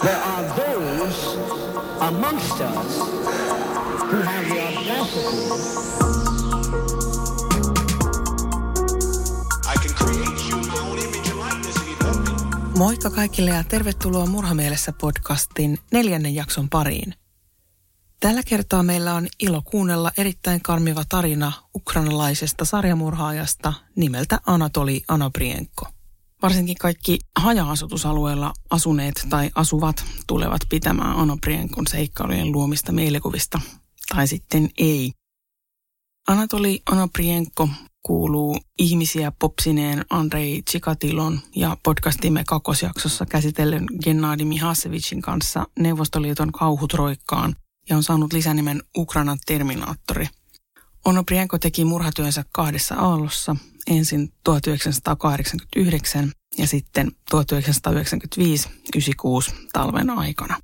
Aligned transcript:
There 0.00 0.16
are 0.16 0.44
those 0.48 1.38
amongst 2.00 2.60
us 2.60 2.98
who 4.10 4.22
have 4.22 4.46
the 4.48 4.60
audacity. 4.60 5.84
Moikka 12.78 13.10
kaikille 13.10 13.50
ja 13.50 13.64
tervetuloa 13.64 14.26
Murhamielessä 14.26 14.92
podcastin 14.92 15.78
neljännen 15.92 16.34
jakson 16.34 16.68
pariin. 16.68 17.14
Tällä 18.20 18.42
kertaa 18.46 18.82
meillä 18.82 19.14
on 19.14 19.26
ilo 19.40 19.62
kuunnella 19.62 20.12
erittäin 20.16 20.62
karmiva 20.62 21.04
tarina 21.08 21.52
ukrainalaisesta 21.74 22.64
sarjamurhaajasta 22.64 23.72
nimeltä 23.96 24.40
Anatoli 24.46 25.02
Anabrienko. 25.08 25.93
Varsinkin 26.44 26.76
kaikki 26.80 27.18
haja-asutusalueella 27.36 28.52
asuneet 28.70 29.26
tai 29.30 29.50
asuvat 29.54 30.04
tulevat 30.26 30.60
pitämään 30.68 31.16
Anabrienkon 31.16 31.86
seikkailujen 31.86 32.52
luomista 32.52 32.92
mielikuvista, 32.92 33.60
tai 34.14 34.26
sitten 34.26 34.70
ei. 34.78 35.12
Anatoli 36.28 36.82
Anabrienko 36.90 37.68
kuuluu 38.02 38.58
ihmisiä 38.78 39.32
popsineen 39.38 40.04
Andrei 40.10 40.62
Chikatilon 40.70 41.40
ja 41.56 41.76
podcastimme 41.82 42.44
kakosjaksossa 42.44 43.26
käsitellen 43.26 43.86
Gennadi 44.04 44.44
Mihasevicin 44.44 45.22
kanssa 45.22 45.66
Neuvostoliiton 45.78 46.52
kauhutroikkaan 46.52 47.56
ja 47.90 47.96
on 47.96 48.02
saanut 48.02 48.32
lisänimen 48.32 48.82
Ukrainan 48.96 49.38
terminaattori. 49.46 50.28
Onoprienko 51.04 51.58
teki 51.58 51.84
murhatyönsä 51.84 52.44
kahdessa 52.52 52.94
aallossa, 52.94 53.56
ensin 53.86 54.32
1989 54.44 56.32
ja 56.58 56.66
sitten 56.66 57.12
1995-96 57.34 57.36
talven 59.72 60.10
aikana. 60.10 60.58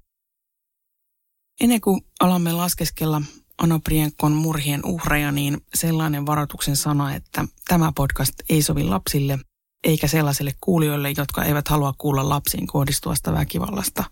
Ennen 1.61 1.81
kuin 1.81 2.01
alamme 2.21 2.53
laskeskella 2.53 3.23
Anoprienkon 3.59 4.33
murhien 4.33 4.81
uhreja, 4.85 5.33
niin 5.33 5.61
sellainen 5.75 6.27
varoituksen 6.27 6.77
sana, 6.77 7.15
että 7.15 7.45
tämä 7.69 7.93
podcast 7.97 8.35
ei 8.49 8.63
sovi 8.63 8.85
lapsille 8.85 9.39
eikä 9.85 10.09
sellaisille 10.09 10.53
kuulijoille, 10.61 11.11
jotka 11.17 11.45
eivät 11.45 11.69
halua 11.69 11.95
kuulla 11.99 12.29
lapsiin 12.29 12.67
kohdistuvasta 12.67 13.33
väkivallasta. 13.33 14.05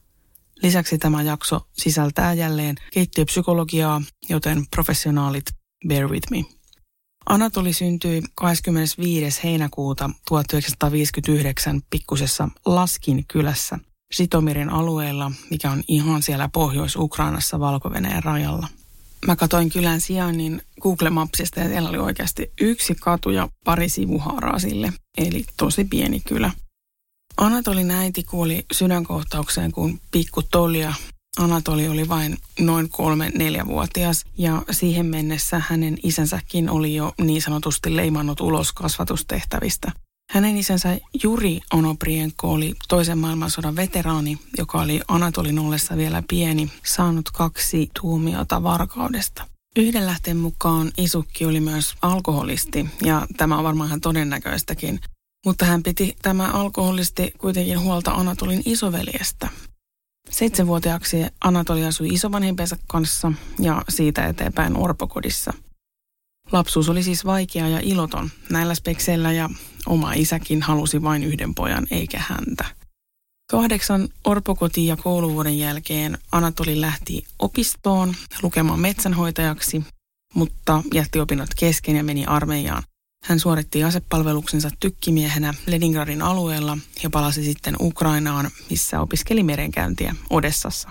Lisäksi 0.62 0.98
tämä 0.98 1.22
jakso 1.22 1.60
sisältää 1.72 2.32
jälleen 2.32 2.76
keittiöpsykologiaa, 2.92 4.02
joten 4.28 4.66
professionaalit 4.70 5.57
bear 5.88 6.10
with 6.10 6.30
me. 6.30 6.44
Anatoli 7.26 7.72
syntyi 7.72 8.22
25. 8.34 9.42
heinäkuuta 9.44 10.10
1959 10.28 11.80
pikkusessa 11.90 12.48
Laskin 12.66 13.24
kylässä 13.28 13.78
Sitomirin 14.12 14.70
alueella, 14.70 15.32
mikä 15.50 15.70
on 15.70 15.82
ihan 15.88 16.22
siellä 16.22 16.48
Pohjois-Ukrainassa 16.52 17.60
valko 17.60 17.90
rajalla. 18.20 18.68
Mä 19.26 19.36
katsoin 19.36 19.70
kylän 19.70 20.00
sijainnin 20.00 20.62
Google 20.80 21.10
Mapsista 21.10 21.60
ja 21.60 21.68
siellä 21.68 21.88
oli 21.88 21.98
oikeasti 21.98 22.52
yksi 22.60 22.94
katu 22.94 23.30
ja 23.30 23.48
pari 23.64 23.88
sivuhaaraa 23.88 24.58
sille, 24.58 24.92
eli 25.18 25.44
tosi 25.56 25.84
pieni 25.84 26.20
kylä. 26.20 26.50
Anatolin 27.36 27.90
äiti 27.90 28.22
kuoli 28.22 28.66
sydänkohtaukseen, 28.72 29.72
kun 29.72 30.00
pikku 30.10 30.42
Tolia 30.42 30.94
Anatoli 31.38 31.88
oli 31.88 32.08
vain 32.08 32.38
noin 32.60 32.88
kolme 32.88 33.30
neljävuotias 33.34 34.24
ja 34.38 34.62
siihen 34.70 35.06
mennessä 35.06 35.62
hänen 35.68 35.98
isänsäkin 36.02 36.70
oli 36.70 36.94
jo 36.94 37.12
niin 37.20 37.42
sanotusti 37.42 37.96
leimannut 37.96 38.40
ulos 38.40 38.72
kasvatustehtävistä. 38.72 39.92
Hänen 40.30 40.56
isänsä 40.56 40.98
Juri 41.22 41.60
Onoprienko 41.72 42.52
oli 42.52 42.74
toisen 42.88 43.18
maailmansodan 43.18 43.76
veteraani, 43.76 44.38
joka 44.58 44.80
oli 44.80 45.00
Anatolin 45.08 45.58
ollessa 45.58 45.96
vielä 45.96 46.22
pieni, 46.28 46.72
saanut 46.84 47.30
kaksi 47.30 47.90
tuomiota 48.00 48.62
varkaudesta. 48.62 49.46
Yhden 49.76 50.06
lähteen 50.06 50.36
mukaan 50.36 50.92
Isukki 50.98 51.44
oli 51.44 51.60
myös 51.60 51.94
alkoholisti 52.02 52.86
ja 53.04 53.26
tämä 53.36 53.58
on 53.58 53.64
varmaan 53.64 53.88
ihan 53.88 54.00
todennäköistäkin, 54.00 55.00
mutta 55.46 55.64
hän 55.64 55.82
piti 55.82 56.16
tämä 56.22 56.46
alkoholisti 56.46 57.32
kuitenkin 57.38 57.80
huolta 57.80 58.10
Anatolin 58.10 58.62
isoveljestä. 58.64 59.48
Seitsemänvuotiaaksi 60.30 61.16
Anatoli 61.44 61.84
asui 61.84 62.08
isovanhempiensa 62.08 62.76
kanssa 62.86 63.32
ja 63.58 63.82
siitä 63.88 64.26
eteenpäin 64.26 64.76
orpokodissa. 64.76 65.52
Lapsuus 66.52 66.88
oli 66.88 67.02
siis 67.02 67.24
vaikea 67.24 67.68
ja 67.68 67.80
iloton 67.82 68.30
näillä 68.50 68.74
spekseillä 68.74 69.32
ja 69.32 69.50
oma 69.86 70.12
isäkin 70.12 70.62
halusi 70.62 71.02
vain 71.02 71.24
yhden 71.24 71.54
pojan 71.54 71.86
eikä 71.90 72.22
häntä. 72.28 72.64
Kahdeksan 73.50 74.08
orpokoti- 74.24 74.86
ja 74.86 74.96
kouluvuoden 74.96 75.58
jälkeen 75.58 76.18
Anatoli 76.32 76.80
lähti 76.80 77.24
opistoon 77.38 78.14
lukemaan 78.42 78.80
metsänhoitajaksi, 78.80 79.84
mutta 80.34 80.82
jätti 80.94 81.20
opinnot 81.20 81.50
kesken 81.58 81.96
ja 81.96 82.04
meni 82.04 82.26
armeijaan 82.26 82.82
hän 83.28 83.40
suoritti 83.40 83.84
asepalveluksensa 83.84 84.70
tykkimiehenä 84.80 85.54
Leningradin 85.66 86.22
alueella 86.22 86.78
ja 87.02 87.10
palasi 87.10 87.44
sitten 87.44 87.76
Ukrainaan, 87.80 88.50
missä 88.70 89.00
opiskeli 89.00 89.42
merenkäyntiä 89.42 90.14
Odessassa. 90.30 90.88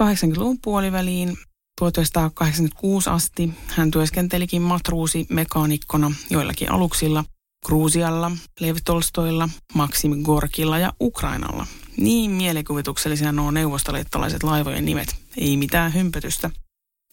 80-luvun 0.00 0.58
puoliväliin 0.62 1.36
1986 1.78 3.10
asti 3.10 3.50
hän 3.66 3.90
työskentelikin 3.90 4.62
matruusi 4.62 5.26
mekaanikkona 5.28 6.12
joillakin 6.30 6.72
aluksilla 6.72 7.24
Gruusialla, 7.66 8.30
Lev 8.60 8.76
Tolstoilla, 8.84 9.48
Maksim 9.74 10.22
Gorkilla 10.22 10.78
ja 10.78 10.92
Ukrainalla. 11.00 11.66
Niin 11.96 12.30
mielikuvituksellisia 12.30 13.32
nuo 13.32 13.50
neuvostoliittolaiset 13.50 14.42
laivojen 14.42 14.84
nimet, 14.84 15.16
ei 15.36 15.56
mitään 15.56 15.94
hympötystä– 15.94 16.50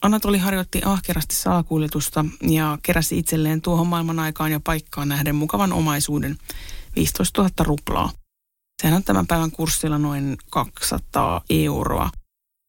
Anatoli 0.04 0.38
harjoitti 0.38 0.82
ahkerasti 0.86 1.36
salakuljetusta 1.36 2.26
ja 2.42 2.78
keräsi 2.84 3.18
itselleen 3.18 3.62
tuohon 3.62 3.88
maailman 3.88 4.20
aikaan 4.20 4.52
ja 4.52 4.60
paikkaan 4.60 5.10
nähden 5.10 5.36
mukavan 5.36 5.74
omaisuuden 5.74 6.38
15 6.96 7.42
000 7.42 7.52
ruplaa. 7.60 8.12
Sehän 8.82 8.96
on 8.96 9.04
tämän 9.04 9.28
päivän 9.28 9.52
kurssilla 9.52 9.98
noin 9.98 10.38
200 10.50 11.42
euroa. 11.50 12.10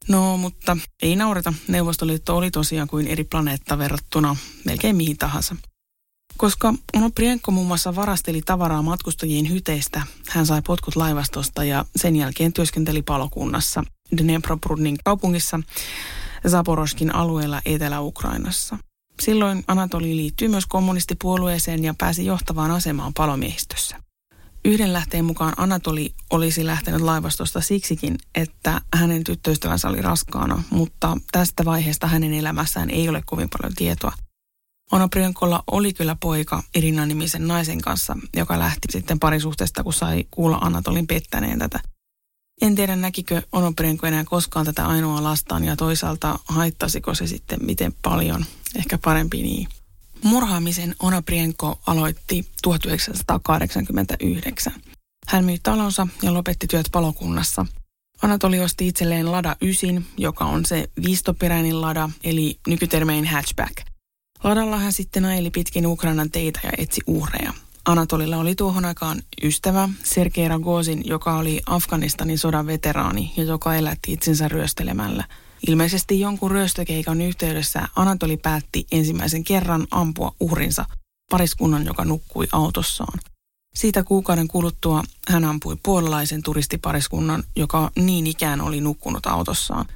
No, 0.09 0.37
mutta 0.37 0.77
ei 1.03 1.17
naureta. 1.17 1.53
Neuvostoliitto 1.69 2.37
oli 2.37 2.51
tosiaan 2.51 2.89
kuin 2.89 3.07
eri 3.07 3.25
planeetta 3.25 3.79
verrattuna 3.79 4.37
melkein 4.65 4.97
mihin 4.97 5.19
tahansa. 5.19 5.57
Koska 6.37 6.75
Onoprienko 6.97 7.51
muun 7.51 7.67
muassa 7.67 7.95
varasteli 7.95 8.43
tavaraa 8.43 8.83
matkustajien 8.83 9.51
hyteistä, 9.51 10.03
hän 10.29 10.47
sai 10.47 10.63
potkut 10.63 10.97
laivastosta 10.97 11.65
ja 11.65 11.85
sen 11.97 12.17
jälkeen 12.17 12.53
työskenteli 12.53 13.03
palokunnassa 13.03 13.85
Dneproprunin 14.17 14.97
kaupungissa 15.05 15.61
Zaporoskin 16.49 17.15
alueella 17.15 17.63
Etelä-Ukrainassa. 17.67 18.79
Silloin 19.23 19.65
Anatoli 19.69 20.17
liittyi 20.17 20.49
myös 20.49 20.67
kommunistipuolueeseen 20.67 21.85
ja 21.85 21.95
pääsi 21.99 22.27
johtavaan 22.27 22.71
asemaan 22.71 23.15
palomiehistössä. 23.15 24.01
Yhden 24.65 24.93
lähteen 24.93 25.25
mukaan 25.25 25.53
Anatoli 25.57 26.15
olisi 26.31 26.67
lähtenyt 26.67 27.01
laivastosta 27.01 27.61
siksikin, 27.61 28.19
että 28.35 28.81
hänen 28.95 29.25
tyttöystävänsä 29.25 29.89
oli 29.89 30.03
raskaana, 30.03 30.63
mutta 30.71 31.17
tästä 31.33 31.65
vaiheesta 31.65 32.07
hänen 32.07 32.35
elämässään 32.35 32.91
ei 32.91 33.09
ole 33.09 33.23
kovin 33.27 33.49
paljon 33.59 33.75
tietoa. 33.75 34.13
Onoprienkolla 34.93 35.63
oli 35.71 35.93
kyllä 35.93 36.17
poika 36.21 36.63
Irina-nimisen 36.75 37.49
naisen 37.49 37.81
kanssa, 37.81 38.17
joka 38.37 38.59
lähti 38.59 38.89
sitten 38.91 39.21
parisuhteesta, 39.21 39.85
kun 39.85 39.93
sai 39.93 40.25
kuulla 40.31 40.57
Anatolin 40.57 41.07
pettäneen 41.07 41.59
tätä– 41.59 41.81
en 42.63 42.75
tiedä 42.75 42.97
näkikö 42.97 43.43
Onoprenko 43.53 44.07
enää 44.07 44.25
koskaan 44.25 44.67
tätä 44.67 44.87
ainoa 44.87 45.23
lastaan 45.23 45.65
ja 45.65 45.77
toisaalta 45.77 46.39
haittasiko 46.45 47.15
se 47.15 47.27
sitten 47.27 47.65
miten 47.65 47.95
paljon. 48.03 48.45
Ehkä 48.77 48.99
parempi 48.99 49.43
niin. 49.43 49.69
Murhaamisen 50.23 50.95
Onoprienko 50.99 51.81
aloitti 51.87 52.47
1989. 52.63 54.73
Hän 55.27 55.45
myi 55.45 55.59
talonsa 55.63 56.07
ja 56.23 56.35
lopetti 56.35 56.67
työt 56.67 56.89
palokunnassa. 56.93 57.67
Anatoli 58.23 58.61
osti 58.61 58.89
itselleen 58.89 59.33
Lada 59.33 59.57
9, 59.61 60.07
joka 60.19 60.45
on 60.45 60.65
se 60.65 60.89
viistoperäinen 61.07 61.81
lada, 61.81 62.11
eli 62.25 62.59
nykytermein 62.67 63.27
hatchback. 63.27 63.75
Ladalla 64.45 64.79
hän 64.79 64.93
sitten 64.93 65.25
ajeli 65.25 65.51
pitkin 65.51 65.87
Ukrainan 65.87 66.31
teitä 66.31 66.61
ja 66.63 66.71
etsi 66.79 67.01
uhreja. 67.07 67.53
Anatolilla 67.87 68.37
oli 68.37 68.55
tuohon 68.55 68.85
aikaan 68.85 69.23
ystävä 69.43 69.89
Sergei 70.03 70.49
Ragozin, 70.49 71.03
joka 71.05 71.37
oli 71.37 71.61
Afganistanin 71.67 72.39
sodan 72.39 72.67
veteraani 72.67 73.33
ja 73.37 73.45
joka 73.45 73.75
elätti 73.75 74.13
itsensä 74.13 74.49
ryöstelemällä. 74.49 75.25
Ilmeisesti 75.69 76.21
jonkun 76.21 76.51
ryöstökeikan 76.51 77.21
yhteydessä 77.21 77.89
Anatoli 77.97 78.37
päätti 78.37 78.87
ensimmäisen 78.93 79.45
kerran 79.45 79.87
ampua 79.91 80.33
uhrinsa 80.41 80.85
pariskunnan, 81.31 81.87
joka 81.87 82.05
nukkui 82.05 82.47
autossaan. 82.53 83.19
Siitä 83.75 84.05
kuukauden 84.05 84.49
kuluttua 84.49 85.03
hän 85.29 85.45
ampui 85.45 85.77
puolalaisen 85.83 86.43
turistipariskunnan, 86.43 87.45
joka 87.57 87.91
niin 87.97 88.27
ikään 88.27 88.61
oli 88.61 88.81
nukkunut 88.81 89.27
autossaan. 89.27 89.87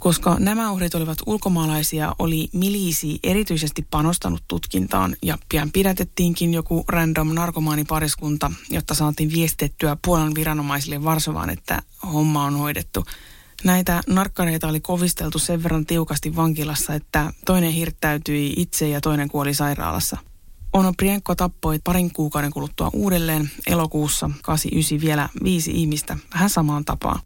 Koska 0.00 0.36
nämä 0.38 0.72
uhrit 0.72 0.94
olivat 0.94 1.18
ulkomaalaisia, 1.26 2.14
oli 2.18 2.48
milisi 2.52 3.18
erityisesti 3.22 3.86
panostanut 3.90 4.42
tutkintaan 4.48 5.16
ja 5.22 5.38
pian 5.48 5.70
pidätettiinkin 5.72 6.54
joku 6.54 6.84
random 6.88 7.34
narkomaanipariskunta, 7.34 8.52
jotta 8.70 8.94
saatiin 8.94 9.32
viestettyä 9.32 9.96
Puolan 10.04 10.34
viranomaisille 10.34 11.04
Varsovaan, 11.04 11.50
että 11.50 11.82
homma 12.12 12.44
on 12.44 12.56
hoidettu. 12.56 13.04
Näitä 13.64 14.00
narkkareita 14.06 14.68
oli 14.68 14.80
kovisteltu 14.80 15.38
sen 15.38 15.62
verran 15.62 15.86
tiukasti 15.86 16.36
vankilassa, 16.36 16.94
että 16.94 17.32
toinen 17.46 17.72
hirttäytyi 17.72 18.54
itse 18.56 18.88
ja 18.88 19.00
toinen 19.00 19.28
kuoli 19.28 19.54
sairaalassa. 19.54 20.16
Ono 20.72 20.92
Prienko 20.96 21.34
tappoi 21.34 21.78
parin 21.84 22.12
kuukauden 22.12 22.50
kuluttua 22.50 22.90
uudelleen 22.92 23.50
elokuussa 23.66 24.30
89 24.42 25.00
vielä 25.00 25.28
viisi 25.44 25.70
ihmistä 25.70 26.16
vähän 26.34 26.50
samaan 26.50 26.84
tapaan. 26.84 27.20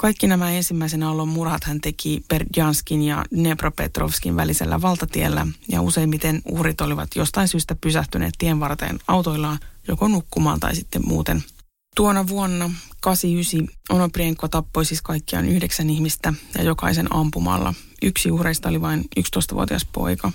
Kaikki 0.00 0.26
nämä 0.26 0.50
ensimmäisen 0.50 1.02
aallon 1.02 1.28
murhat 1.28 1.64
hän 1.64 1.80
teki 1.80 2.24
Berjanskin 2.28 3.02
ja 3.02 3.24
Dnepropetrovskin 3.36 4.36
välisellä 4.36 4.82
valtatiellä 4.82 5.46
ja 5.68 5.82
useimmiten 5.82 6.42
uhrit 6.44 6.80
olivat 6.80 7.08
jostain 7.16 7.48
syystä 7.48 7.76
pysähtyneet 7.80 8.34
tien 8.38 8.60
varteen 8.60 8.98
autoillaan 9.08 9.58
joko 9.88 10.08
nukkumaan 10.08 10.60
tai 10.60 10.76
sitten 10.76 11.02
muuten. 11.06 11.44
Tuona 11.96 12.28
vuonna 12.28 12.70
89 13.00 13.78
Onoprienko 13.90 14.48
tappoi 14.48 14.84
siis 14.84 15.02
kaikkiaan 15.02 15.48
yhdeksän 15.48 15.90
ihmistä 15.90 16.34
ja 16.58 16.64
jokaisen 16.64 17.14
ampumalla. 17.14 17.74
Yksi 18.02 18.30
uhreista 18.30 18.68
oli 18.68 18.80
vain 18.80 19.04
11-vuotias 19.20 19.86
poika. 19.92 20.32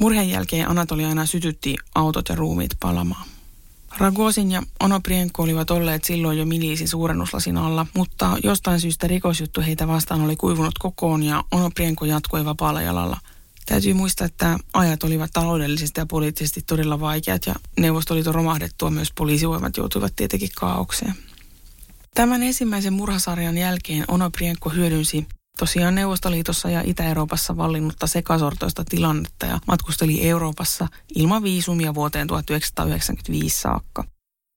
Murheen 0.00 0.30
jälkeen 0.30 0.68
Anatoli 0.68 1.04
aina 1.04 1.26
sytytti 1.26 1.76
autot 1.94 2.28
ja 2.28 2.34
ruumiit 2.34 2.70
palamaan. 2.80 3.35
Ragosin 3.98 4.50
ja 4.50 4.62
Onoprienko 4.80 5.42
olivat 5.42 5.70
olleet 5.70 6.04
silloin 6.04 6.38
jo 6.38 6.46
miliisin 6.46 6.88
suurennuslasin 6.88 7.56
alla, 7.56 7.86
mutta 7.94 8.36
jostain 8.42 8.80
syystä 8.80 9.06
rikosjuttu 9.06 9.60
heitä 9.60 9.88
vastaan 9.88 10.20
oli 10.20 10.36
kuivunut 10.36 10.78
kokoon 10.78 11.22
ja 11.22 11.44
Onoprienko 11.52 12.04
jatkoi 12.04 12.44
vapaalla 12.44 12.82
jalalla. 12.82 13.18
Täytyy 13.66 13.94
muistaa, 13.94 14.24
että 14.24 14.58
ajat 14.74 15.04
olivat 15.04 15.30
taloudellisesti 15.32 16.00
ja 16.00 16.06
poliittisesti 16.06 16.62
todella 16.62 17.00
vaikeat 17.00 17.46
ja 17.46 17.54
Neuvostoliiton 17.80 18.34
romahdettua 18.34 18.90
myös 18.90 19.12
poliisivoimat 19.12 19.76
joutuivat 19.76 20.16
tietenkin 20.16 20.50
kaaukseen. 20.56 21.14
Tämän 22.14 22.42
ensimmäisen 22.42 22.92
murhasarjan 22.92 23.58
jälkeen 23.58 24.04
Onoprienko 24.08 24.70
hyödynsi 24.70 25.26
tosiaan 25.58 25.94
Neuvostoliitossa 25.94 26.70
ja 26.70 26.82
Itä-Euroopassa 26.84 27.56
vallinnutta 27.56 28.06
sekasortoista 28.06 28.84
tilannetta 28.84 29.46
ja 29.46 29.58
matkusteli 29.66 30.28
Euroopassa 30.28 30.88
ilman 31.14 31.42
viisumia 31.42 31.94
vuoteen 31.94 32.26
1995 32.26 33.60
saakka. 33.60 34.04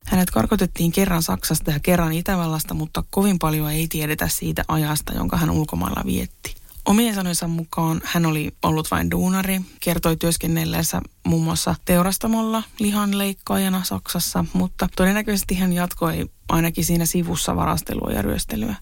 Hänet 0.06 0.32
karkotettiin 0.32 0.92
kerran 0.92 1.24
Saksasta 1.24 1.72
ja 1.72 1.80
kerran 1.80 2.14
Itävallasta, 2.14 2.74
mutta 2.74 3.04
kovin 3.10 3.40
paljon 3.40 3.72
ei 3.72 3.88
tiedetä 3.88 4.28
siitä 4.28 4.64
ajasta, 4.68 5.14
jonka 5.14 5.38
hän 5.38 5.50
ulkomailla 5.50 6.04
vietti. 6.06 6.56
Omien 6.86 7.16
sanojensa 7.16 7.48
mukaan 7.48 8.02
hän 8.04 8.26
oli 8.26 8.52
ollut 8.64 8.92
vain 8.92 9.12
duunari, 9.12 9.62
kertoi 9.80 10.18
työskennelleensä 10.18 11.02
muun 11.28 11.44
muassa 11.44 11.76
teurastamolla 11.86 12.64
lihanleikkaajana 12.80 13.84
Saksassa, 13.84 14.46
mutta 14.54 14.90
todennäköisesti 14.96 15.56
hän 15.56 15.74
jatkoi 15.74 16.30
ainakin 16.50 16.86
siinä 16.86 17.06
sivussa 17.06 17.56
varastelua 17.56 18.12
ja 18.12 18.22
ryöstelyä. 18.22 18.76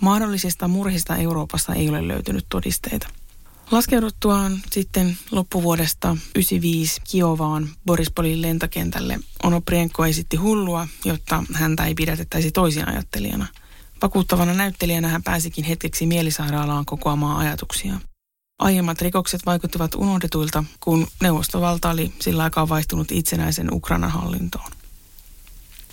Mahdollisista 0.00 0.68
murhista 0.68 1.16
Euroopassa 1.16 1.74
ei 1.74 1.88
ole 1.88 2.08
löytynyt 2.08 2.46
todisteita. 2.48 3.08
Laskeuduttuaan 3.70 4.60
sitten 4.72 5.16
loppuvuodesta 5.30 6.16
95 6.34 7.00
Kiovaan 7.10 7.68
Borispolin 7.86 8.42
lentokentälle 8.42 9.18
Onoprienko 9.42 10.06
esitti 10.06 10.36
hullua, 10.36 10.88
jotta 11.04 11.44
häntä 11.54 11.84
ei 11.84 11.94
pidätettäisi 11.94 12.50
toisin 12.50 12.88
ajattelijana. 12.88 13.46
Vakuuttavana 14.02 14.54
näyttelijänä 14.54 15.08
hän 15.08 15.22
pääsikin 15.22 15.64
hetkeksi 15.64 16.06
mielisairaalaan 16.06 16.84
kokoamaan 16.84 17.36
ajatuksia. 17.36 17.94
Aiemmat 18.58 19.02
rikokset 19.02 19.46
vaikuttivat 19.46 19.94
unohdetuilta, 19.94 20.64
kun 20.80 21.06
neuvostovalta 21.22 21.90
oli 21.90 22.12
sillä 22.20 22.42
aikaa 22.42 22.68
vaihtunut 22.68 23.12
itsenäisen 23.12 23.74
Ukrainan 23.74 24.10
hallintoon. 24.10 24.70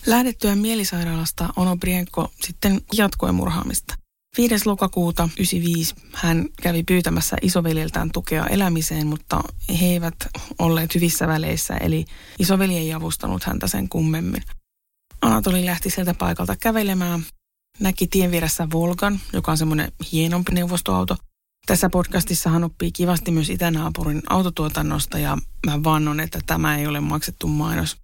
Lähdettyään 0.06 0.58
mielisairaalasta 0.58 1.50
Onobrienko 1.56 2.32
sitten 2.42 2.82
jatkoi 2.94 3.32
murhaamista. 3.32 3.96
5. 4.38 4.56
lokakuuta 4.66 5.24
1995 5.24 5.96
hän 6.14 6.46
kävi 6.62 6.84
pyytämässä 6.84 7.38
isoveljeltään 7.42 8.12
tukea 8.12 8.48
elämiseen, 8.48 9.08
mutta 9.08 9.44
he 9.82 9.86
eivät 9.86 10.16
olleet 10.60 10.96
hyvissä 10.96 11.28
väleissä, 11.28 11.78
eli 11.78 12.06
isoveli 12.40 12.78
ei 12.78 12.94
avustanut 12.94 13.44
häntä 13.44 13.68
sen 13.68 13.90
kummemmin. 13.90 14.44
Anatoli 15.22 15.66
lähti 15.66 15.90
sieltä 15.90 16.14
paikalta 16.14 16.56
kävelemään, 16.56 17.26
näki 17.80 18.08
tien 18.08 18.32
vieressä 18.32 18.68
Volgan, 18.72 19.20
joka 19.34 19.52
on 19.52 19.58
semmoinen 19.58 19.92
hienompi 20.12 20.52
neuvostoauto. 20.52 21.18
Tässä 21.66 21.90
podcastissa 21.90 22.50
hän 22.50 22.64
oppii 22.64 22.92
kivasti 22.92 23.32
myös 23.32 23.50
itänaapurin 23.50 24.22
autotuotannosta 24.30 25.20
ja 25.20 25.38
mä 25.66 25.84
vannon, 25.84 26.20
että 26.20 26.40
tämä 26.46 26.78
ei 26.78 26.88
ole 26.88 27.00
maksettu 27.00 27.48
mainos. 27.48 28.01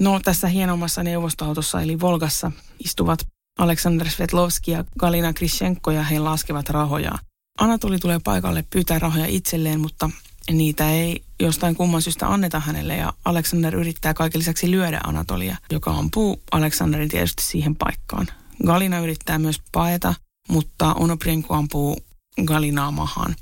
No 0.00 0.20
tässä 0.20 0.48
hienommassa 0.48 1.02
neuvostoautossa 1.02 1.82
eli 1.82 2.00
Volgassa 2.00 2.52
istuvat 2.84 3.26
Aleksander 3.58 4.10
Svetlovski 4.10 4.70
ja 4.70 4.84
Galina 4.98 5.32
Krishenko 5.32 5.90
ja 5.90 6.02
he 6.02 6.18
laskevat 6.18 6.68
rahoja. 6.68 7.12
Anatoli 7.58 7.98
tulee 7.98 8.18
paikalle 8.24 8.64
pyytää 8.70 8.98
rahoja 8.98 9.26
itselleen, 9.26 9.80
mutta 9.80 10.10
niitä 10.50 10.90
ei 10.90 11.22
jostain 11.40 11.76
kumman 11.76 12.02
syystä 12.02 12.32
anneta 12.32 12.60
hänelle 12.60 12.96
ja 12.96 13.12
Aleksander 13.24 13.74
yrittää 13.74 14.14
kaiken 14.14 14.38
lisäksi 14.38 14.70
lyödä 14.70 15.00
Anatolia, 15.04 15.56
joka 15.72 15.90
ampuu 15.90 16.42
Aleksanderin 16.52 17.08
tietysti 17.08 17.42
siihen 17.42 17.76
paikkaan. 17.76 18.26
Galina 18.66 18.98
yrittää 18.98 19.38
myös 19.38 19.60
paeta, 19.72 20.14
mutta 20.48 20.94
Onoprienko 20.94 21.54
ampuu 21.54 21.96
Galinaa 22.44 22.90
mahaan. 22.90 23.36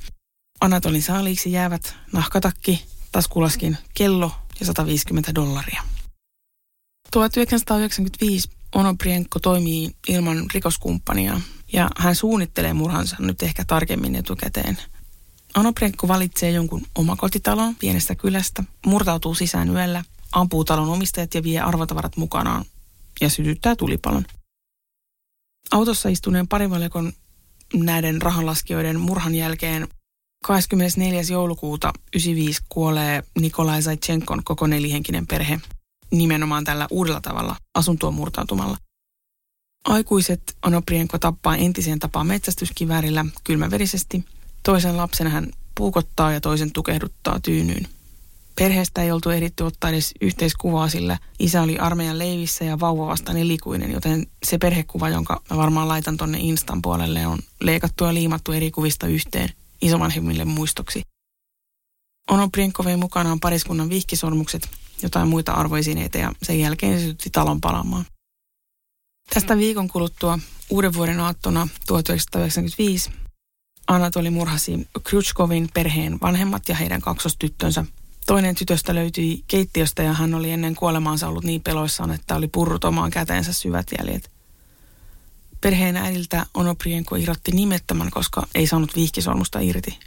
Anatolin 0.60 1.02
saaliiksi 1.02 1.52
jäävät 1.52 1.96
nahkatakki, 2.12 2.84
taskulaskin 3.12 3.78
kello 3.94 4.32
ja 4.60 4.66
150 4.66 5.34
dollaria. 5.34 5.82
1995 7.12 8.58
Onoprienko 8.74 9.38
toimii 9.38 9.90
ilman 10.08 10.46
rikoskumppania 10.54 11.40
ja 11.72 11.90
hän 11.98 12.14
suunnittelee 12.14 12.72
murhansa 12.72 13.16
nyt 13.18 13.42
ehkä 13.42 13.64
tarkemmin 13.64 14.16
etukäteen. 14.16 14.78
Onoprienko 15.56 16.08
valitsee 16.08 16.50
jonkun 16.50 16.86
omakotitalon 16.94 17.76
pienestä 17.76 18.14
kylästä, 18.14 18.64
murtautuu 18.86 19.34
sisään 19.34 19.68
yöllä, 19.68 20.04
ampuu 20.32 20.64
talon 20.64 20.88
omistajat 20.88 21.34
ja 21.34 21.42
vie 21.42 21.60
arvotavarat 21.60 22.16
mukanaan 22.16 22.64
ja 23.20 23.28
sytyttää 23.28 23.76
tulipalon. 23.76 24.24
Autossa 25.70 26.08
istuneen 26.08 26.48
parivaljakon 26.48 27.12
näiden 27.74 28.22
rahanlaskijoiden 28.22 29.00
murhan 29.00 29.34
jälkeen 29.34 29.88
24. 30.44 31.22
joulukuuta 31.30 31.92
95 32.14 32.62
kuolee 32.68 33.22
Nikolai 33.40 33.82
Zaitsenkon 33.82 34.44
koko 34.44 34.66
nelihenkinen 34.66 35.26
perhe 35.26 35.60
nimenomaan 36.10 36.64
tällä 36.64 36.86
uudella 36.90 37.20
tavalla 37.20 37.56
asuntoon 37.74 38.14
murtautumalla. 38.14 38.76
Aikuiset 39.84 40.56
Onoprienko 40.66 41.18
tappaa 41.18 41.56
entiseen 41.56 41.98
tapaan 41.98 42.26
metsästyskiväärillä 42.26 43.24
kylmäverisesti. 43.44 44.24
Toisen 44.62 44.96
lapsen 44.96 45.26
hän 45.26 45.52
puukottaa 45.74 46.32
ja 46.32 46.40
toisen 46.40 46.72
tukehduttaa 46.72 47.40
tyynyyn. 47.40 47.88
Perheestä 48.58 49.02
ei 49.02 49.10
oltu 49.10 49.30
ehditty 49.30 49.64
ottaa 49.64 49.90
edes 49.90 50.14
yhteiskuvaa, 50.20 50.88
sillä 50.88 51.18
isä 51.38 51.62
oli 51.62 51.78
armeijan 51.78 52.18
leivissä 52.18 52.64
ja 52.64 52.80
vauva 52.80 53.06
vasta 53.06 53.32
nelikuinen, 53.32 53.92
joten 53.92 54.26
se 54.44 54.58
perhekuva, 54.58 55.08
jonka 55.08 55.42
mä 55.50 55.56
varmaan 55.56 55.88
laitan 55.88 56.16
tonne 56.16 56.38
Instan 56.40 56.82
puolelle, 56.82 57.26
on 57.26 57.38
leikattu 57.60 58.04
ja 58.04 58.14
liimattu 58.14 58.52
eri 58.52 58.70
kuvista 58.70 59.06
yhteen 59.06 59.48
isovanhemmille 59.82 60.44
muistoksi. 60.44 61.02
Onoprienko 62.30 62.84
vei 62.84 62.96
mukanaan 62.96 63.40
pariskunnan 63.40 63.88
vihkisormukset 63.88 64.70
jotain 65.02 65.28
muita 65.28 65.52
arvoisineita 65.52 66.18
ja 66.18 66.32
sen 66.42 66.60
jälkeen 66.60 66.98
se 66.98 67.04
sytytti 67.04 67.30
talon 67.30 67.60
palamaan. 67.60 68.04
Tästä 69.34 69.56
viikon 69.56 69.88
kuluttua 69.88 70.38
uuden 70.70 70.94
vuoden 70.94 71.20
aattona 71.20 71.68
1995 71.86 73.10
Anatoli 73.88 74.30
murhasi 74.30 74.88
Krutchkovin 75.04 75.68
perheen 75.74 76.18
vanhemmat 76.22 76.68
ja 76.68 76.74
heidän 76.74 77.00
kaksostyttönsä. 77.00 77.84
Toinen 78.26 78.54
tytöstä 78.54 78.94
löytyi 78.94 79.44
keittiöstä 79.46 80.02
ja 80.02 80.12
hän 80.12 80.34
oli 80.34 80.50
ennen 80.50 80.74
kuolemaansa 80.74 81.28
ollut 81.28 81.44
niin 81.44 81.62
peloissaan, 81.62 82.10
että 82.10 82.36
oli 82.36 82.48
purrut 82.48 82.84
omaan 82.84 83.10
käteensä 83.10 83.52
syvät 83.52 83.86
jäljet. 83.98 84.30
Perheen 85.60 85.96
äidiltä 85.96 86.46
Onoprienko 86.54 87.16
irrotti 87.16 87.52
nimettömän, 87.52 88.10
koska 88.10 88.46
ei 88.54 88.66
saanut 88.66 88.96
vihkisormusta 88.96 89.60
irti. 89.60 89.98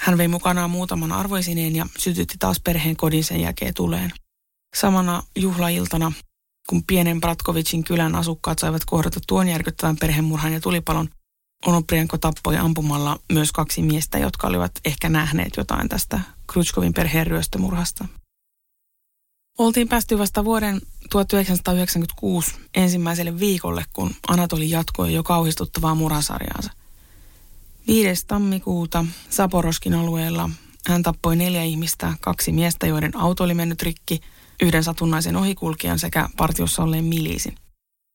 Hän 0.00 0.18
vei 0.18 0.28
mukanaan 0.28 0.70
muutaman 0.70 1.12
arvoisineen 1.12 1.76
ja 1.76 1.86
sytytti 1.98 2.34
taas 2.38 2.60
perheen 2.60 2.96
kodin 2.96 3.24
sen 3.24 3.40
jälkeen 3.40 3.74
tuleen. 3.74 4.12
Samana 4.76 5.22
juhlailtana, 5.36 6.12
kun 6.68 6.84
pienen 6.84 7.20
Bratkovicin 7.20 7.84
kylän 7.84 8.14
asukkaat 8.14 8.58
saivat 8.58 8.84
kohdata 8.84 9.20
tuon 9.26 9.48
järkyttävän 9.48 9.96
perhemurhan 9.96 10.52
ja 10.52 10.60
tulipalon, 10.60 11.08
Onoprienko 11.66 12.18
tappoi 12.18 12.56
ampumalla 12.56 13.18
myös 13.32 13.52
kaksi 13.52 13.82
miestä, 13.82 14.18
jotka 14.18 14.46
olivat 14.46 14.72
ehkä 14.84 15.08
nähneet 15.08 15.56
jotain 15.56 15.88
tästä 15.88 16.20
Krutchkovin 16.52 16.94
perheen 16.94 17.26
ryöstömurhasta. 17.26 18.04
Oltiin 19.58 19.88
päästy 19.88 20.18
vasta 20.18 20.44
vuoden 20.44 20.80
1996 21.10 22.54
ensimmäiselle 22.74 23.38
viikolle, 23.38 23.84
kun 23.92 24.14
Anatoli 24.28 24.70
jatkoi 24.70 25.14
jo 25.14 25.22
kauhistuttavaa 25.22 25.94
murhasarjaansa. 25.94 26.70
5. 27.86 28.26
tammikuuta 28.26 29.04
Saporoskin 29.30 29.94
alueella 29.94 30.50
hän 30.88 31.02
tappoi 31.02 31.36
neljä 31.36 31.62
ihmistä, 31.62 32.14
kaksi 32.20 32.52
miestä, 32.52 32.86
joiden 32.86 33.16
auto 33.16 33.44
oli 33.44 33.54
mennyt 33.54 33.82
rikki, 33.82 34.20
yhden 34.62 34.84
satunnaisen 34.84 35.36
ohikulkijan 35.36 35.98
sekä 35.98 36.28
partiossa 36.36 36.82
olleen 36.82 37.04
miliisin. 37.04 37.54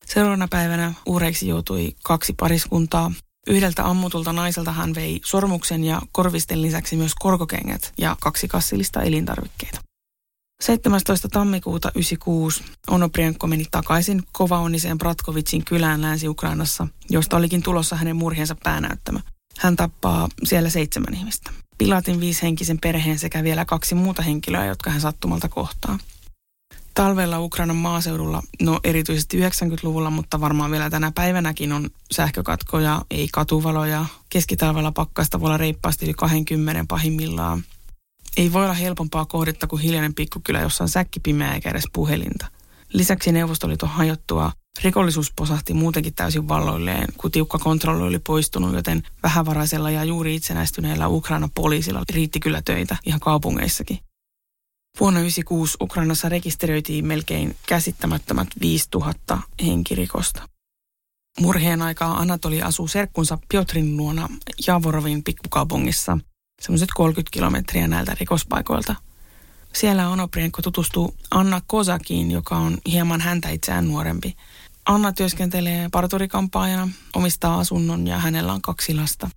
Seuraavana 0.06 0.48
päivänä 0.48 0.94
uhreiksi 1.06 1.48
joutui 1.48 1.96
kaksi 2.04 2.34
pariskuntaa. 2.40 3.12
Yhdeltä 3.48 3.86
ammutulta 3.90 4.34
naiselta 4.34 4.72
hän 4.72 4.96
vei 4.96 5.22
sormuksen 5.26 5.84
ja 5.84 6.02
korvisten 6.12 6.62
lisäksi 6.62 6.96
myös 6.96 7.16
korkokengät 7.20 7.94
ja 7.98 8.18
kaksi 8.22 8.48
kassillista 8.48 9.02
elintarvikkeita. 9.02 9.82
17. 10.62 11.28
tammikuuta 11.30 11.92
1996 11.92 12.64
Onoprienko 12.88 13.48
meni 13.48 13.66
takaisin 13.72 14.24
kovaonniseen 14.32 14.98
Bratkovitsin 14.98 15.66
kylään 15.66 16.02
Länsi-Ukrainassa, 16.02 16.88
josta 17.10 17.38
olikin 17.38 17.64
tulossa 17.64 17.96
hänen 17.96 18.16
murhiensa 18.16 18.56
päänäyttämö. 18.64 19.20
Hän 19.58 19.76
tappaa 19.76 20.30
siellä 20.44 20.70
seitsemän 20.70 21.14
ihmistä. 21.14 21.52
Pilatin 21.78 22.20
viishenkisen 22.20 22.80
perheen 22.82 23.20
sekä 23.20 23.44
vielä 23.44 23.66
kaksi 23.66 23.96
muuta 23.96 24.22
henkilöä, 24.22 24.66
jotka 24.66 24.90
hän 24.90 25.02
sattumalta 25.02 25.50
kohtaa. 25.50 26.00
Talvella 26.94 27.40
Ukrainan 27.40 27.76
maaseudulla, 27.76 28.44
no 28.62 28.80
erityisesti 28.84 29.40
90-luvulla, 29.40 30.10
mutta 30.10 30.42
varmaan 30.42 30.72
vielä 30.72 30.90
tänä 30.90 31.12
päivänäkin 31.16 31.72
on 31.72 31.90
sähkökatkoja, 32.12 33.02
ei 33.12 33.28
katuvaloja. 33.34 34.06
Keskitalvella 34.30 34.92
pakkasta 34.92 35.40
voi 35.40 35.48
olla 35.48 35.58
reippaasti 35.58 36.06
yli 36.06 36.14
20 36.14 36.86
pahimmillaan. 36.88 37.64
Ei 38.38 38.54
voi 38.54 38.64
olla 38.64 38.74
helpompaa 38.74 39.26
kohdetta 39.26 39.68
kuin 39.68 39.82
hiljainen 39.82 40.14
pikkukylä, 40.14 40.62
jossa 40.62 40.84
on 40.84 40.90
säkki 40.90 41.20
pimeä 41.20 41.54
eikä 41.54 41.70
edes 41.70 41.88
puhelinta. 41.94 42.48
Lisäksi 42.96 43.32
Neuvostoliiton 43.32 43.90
hajottua 43.90 44.52
rikollisuus 44.84 45.32
posahti 45.36 45.74
muutenkin 45.74 46.14
täysin 46.14 46.48
valloilleen, 46.48 47.08
kun 47.18 47.32
tiukka 47.32 47.60
kontrolli 47.60 48.04
oli 48.04 48.20
poistunut, 48.20 48.74
joten 48.74 49.04
vähävaraisella 49.24 49.92
ja 49.92 50.04
juuri 50.04 50.36
itsenäistyneellä 50.36 51.08
Ukraina 51.08 51.50
poliisilla 51.56 52.04
riitti 52.14 52.40
kyllä 52.40 52.62
töitä 52.62 52.98
ihan 53.06 53.20
kaupungeissakin. 53.20 54.00
Vuonna 55.00 55.20
1996 55.20 55.78
Ukrainassa 55.82 56.30
rekisteröitiin 56.30 57.06
melkein 57.06 57.56
käsittämättömät 57.68 58.48
5000 58.62 59.40
henkirikosta. 59.66 60.50
Murheen 61.40 61.82
aikaa 61.82 62.18
Anatoli 62.18 62.62
asuu 62.62 62.88
serkkunsa 62.88 63.38
Piotrin 63.50 63.98
luona 63.98 64.30
Javorovin 64.68 65.24
pikkukaupungissa, 65.24 66.18
semmoiset 66.62 66.90
30 66.96 67.34
kilometriä 67.34 67.88
näiltä 67.88 68.16
rikospaikoilta. 68.20 68.96
Siellä 69.76 70.10
Onoprienko 70.10 70.62
tutustuu 70.62 71.16
Anna 71.32 71.62
Kosakiin, 71.68 72.32
joka 72.32 72.58
on 72.58 72.78
hieman 72.92 73.22
häntä 73.22 73.50
itseään 73.50 73.88
nuorempi. 73.88 74.36
Anna 74.86 75.14
työskentelee 75.14 75.90
parturikampaajana, 75.92 76.90
omistaa 77.16 77.60
asunnon 77.60 78.08
ja 78.08 78.20
hänellä 78.20 78.54
on 78.54 78.62
kaksi 78.62 78.96
lasta. 78.96 79.30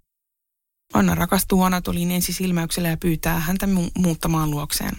Anna 0.94 1.14
rakastuu 1.14 1.62
Anatoliin 1.62 2.10
ensisilmäyksellä 2.10 2.88
ja 2.88 2.96
pyytää 2.96 3.40
häntä 3.40 3.66
mu- 3.66 3.90
muuttamaan 3.98 4.50
luokseen. 4.50 4.96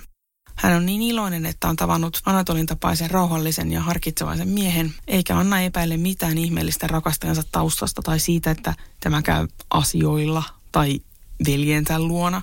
Hän 0.55 0.75
on 0.75 0.85
niin 0.85 1.01
iloinen, 1.01 1.45
että 1.45 1.67
on 1.69 1.75
tavannut 1.75 2.21
Anatolin 2.25 2.65
tapaisen 2.65 3.11
rauhallisen 3.11 3.71
ja 3.71 3.81
harkitsevaisen 3.81 4.47
miehen, 4.47 4.93
eikä 5.07 5.37
Anna 5.37 5.61
epäile 5.61 5.97
mitään 5.97 6.37
ihmeellistä 6.37 6.87
rakastajansa 6.87 7.43
taustasta 7.51 8.01
tai 8.01 8.19
siitä, 8.19 8.51
että 8.51 8.73
tämä 8.99 9.21
käy 9.21 9.47
asioilla 9.69 10.43
tai 10.71 10.99
veljensä 11.47 11.99
luona, 11.99 12.41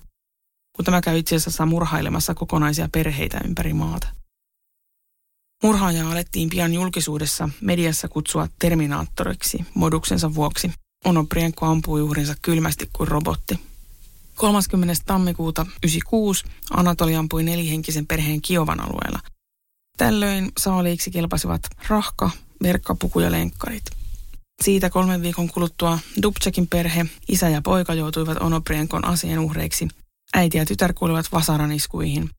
kun 0.76 0.84
tämä 0.84 1.00
käy 1.00 1.18
itse 1.18 1.36
asiassa 1.36 1.66
murhailemassa 1.66 2.34
kokonaisia 2.34 2.88
perheitä 2.92 3.40
ympäri 3.44 3.72
maata. 3.72 4.08
Murhaajaa 5.62 6.10
alettiin 6.10 6.50
pian 6.50 6.74
julkisuudessa 6.74 7.48
mediassa 7.60 8.08
kutsua 8.08 8.48
terminaattoriksi 8.58 9.64
moduksensa 9.74 10.34
vuoksi. 10.34 10.70
Onoprienko 11.04 11.66
ampui 11.66 12.02
uhrinsa 12.02 12.34
kylmästi 12.42 12.90
kuin 12.92 13.08
robotti. 13.08 13.60
30. 14.34 14.94
tammikuuta 15.06 15.64
1996 15.64 16.44
Anatoli 16.70 17.16
ampui 17.16 17.42
nelihenkisen 17.42 18.06
perheen 18.06 18.42
Kiovan 18.42 18.80
alueella. 18.80 19.20
Tällöin 19.96 20.52
saaliiksi 20.58 21.10
kelpasivat 21.10 21.62
rahka, 21.88 22.30
verkkapuku 22.62 23.20
ja 23.20 23.32
lenkkarit. 23.32 23.84
Siitä 24.62 24.90
kolmen 24.90 25.22
viikon 25.22 25.48
kuluttua 25.48 25.98
Dubčekin 26.22 26.66
perhe, 26.66 27.06
isä 27.28 27.48
ja 27.48 27.62
poika 27.62 27.94
joutuivat 27.94 28.38
Onoprienkon 28.40 29.04
asien 29.04 29.38
uhreiksi. 29.38 29.88
Äiti 30.34 30.58
ja 30.58 30.66
tytär 30.66 30.92
kuuluvat 30.92 31.32
vasaraniskuihin. 31.32 32.30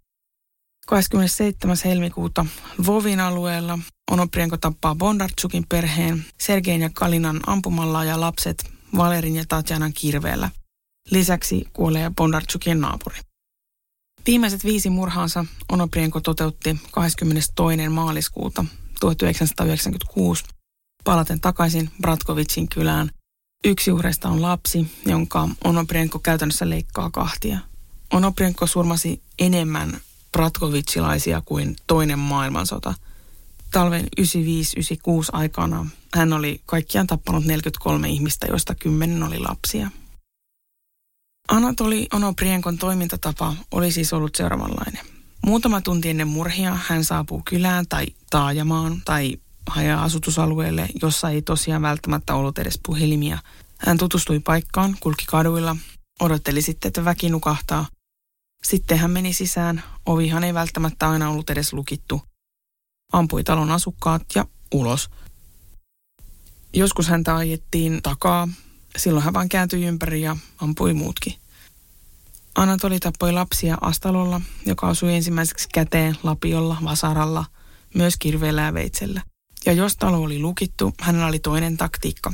27. 0.88 1.78
helmikuuta 1.86 2.46
Vovin 2.86 3.20
alueella 3.20 3.80
Onoprienko 4.12 4.58
tappaa 4.58 4.96
Bondartsukin 4.96 5.66
perheen, 5.70 6.26
Sergein 6.40 6.82
ja 6.82 6.90
Kalinan 6.94 7.40
ampumalla 7.48 8.04
ja 8.04 8.20
lapset 8.20 8.72
Valerin 8.98 9.36
ja 9.36 9.44
Tatjanan 9.48 9.94
kirveellä. 9.94 10.50
Lisäksi 11.12 11.66
kuolee 11.74 12.12
Bondartsukin 12.18 12.82
naapuri. 12.82 13.20
Viimeiset 14.28 14.64
viisi 14.64 14.90
murhaansa 14.90 15.46
Onoprienko 15.72 16.22
toteutti 16.22 16.78
22. 16.92 17.90
maaliskuuta 17.90 18.66
1996 19.00 20.44
palaten 21.04 21.42
takaisin 21.42 21.92
Bratkovitsin 22.02 22.70
kylään. 22.70 23.10
Yksi 23.66 23.92
uhreista 23.92 24.30
on 24.30 24.42
lapsi, 24.42 24.88
jonka 25.06 25.50
Onoprienko 25.64 26.20
käytännössä 26.20 26.70
leikkaa 26.70 27.10
kahtia. 27.10 27.60
Onoprienko 28.14 28.68
surmasi 28.68 29.22
enemmän 29.40 30.02
Bratkovitsilaisia 30.32 31.42
kuin 31.46 31.76
toinen 31.88 32.20
maailmansota. 32.20 32.94
Talven 33.72 34.04
95-96 34.22 34.26
aikana 35.32 35.86
hän 36.14 36.34
oli 36.34 36.62
kaikkiaan 36.66 37.08
tappanut 37.08 37.46
43 37.46 38.10
ihmistä, 38.10 38.48
joista 38.50 38.76
10 38.76 39.24
oli 39.24 39.40
lapsia. 39.40 39.92
Anatoli 41.48 42.08
Onoprienkon 42.14 42.78
toimintatapa 42.78 43.54
oli 43.72 43.92
siis 43.92 44.14
ollut 44.14 44.36
seuraavanlainen. 44.36 45.06
Muutama 45.46 45.82
tunti 45.82 46.10
ennen 46.10 46.28
murhia 46.28 46.78
hän 46.88 47.04
saapuu 47.04 47.42
kylään 47.46 47.86
tai 47.90 48.06
taajamaan 48.30 49.02
tai 49.06 49.38
haja-asutusalueelle, 49.68 50.88
jossa 51.02 51.30
ei 51.30 51.42
tosiaan 51.42 51.82
välttämättä 51.82 52.36
ollut 52.36 52.58
edes 52.58 52.80
puhelimia. 52.86 53.38
Hän 53.78 53.98
tutustui 53.98 54.40
paikkaan, 54.40 54.98
kulki 55.00 55.26
kaduilla, 55.26 55.76
odotteli 56.20 56.62
sitten, 56.62 56.90
että 56.90 57.06
väki 57.06 57.30
nukahtaa. 57.30 57.86
Sitten 58.64 58.98
hän 58.98 59.12
meni 59.12 59.34
sisään, 59.34 59.84
ovihan 60.06 60.44
ei 60.44 60.54
välttämättä 60.54 61.10
aina 61.10 61.30
ollut 61.30 61.50
edes 61.50 61.74
lukittu. 61.74 62.22
Ampui 63.14 63.44
talon 63.44 63.72
asukkaat 63.72 64.22
ja 64.36 64.46
ulos. 64.74 65.10
Joskus 66.74 67.08
häntä 67.08 67.36
ajettiin 67.36 68.02
takaa, 68.04 68.48
silloin 68.98 69.24
hän 69.24 69.34
vaan 69.34 69.50
kääntyi 69.50 69.86
ympäri 69.86 70.22
ja 70.22 70.38
ampui 70.62 70.94
muutkin. 70.94 71.34
Anatoli 72.56 73.00
tappoi 73.00 73.32
lapsia 73.32 73.78
Astalolla, 73.82 74.42
joka 74.66 74.88
asui 74.88 75.16
ensimmäiseksi 75.16 75.70
käteen 75.74 76.18
lapiolla, 76.24 76.78
vasaralla, 76.84 77.46
myös 77.96 78.18
kirveellä 78.20 78.62
ja 78.62 78.74
veitsellä. 78.74 79.22
Ja 79.66 79.74
jos 79.74 79.98
talo 79.98 80.18
oli 80.18 80.40
lukittu, 80.40 80.94
hänellä 81.02 81.28
oli 81.28 81.40
toinen 81.40 81.78
taktiikka. 81.78 82.34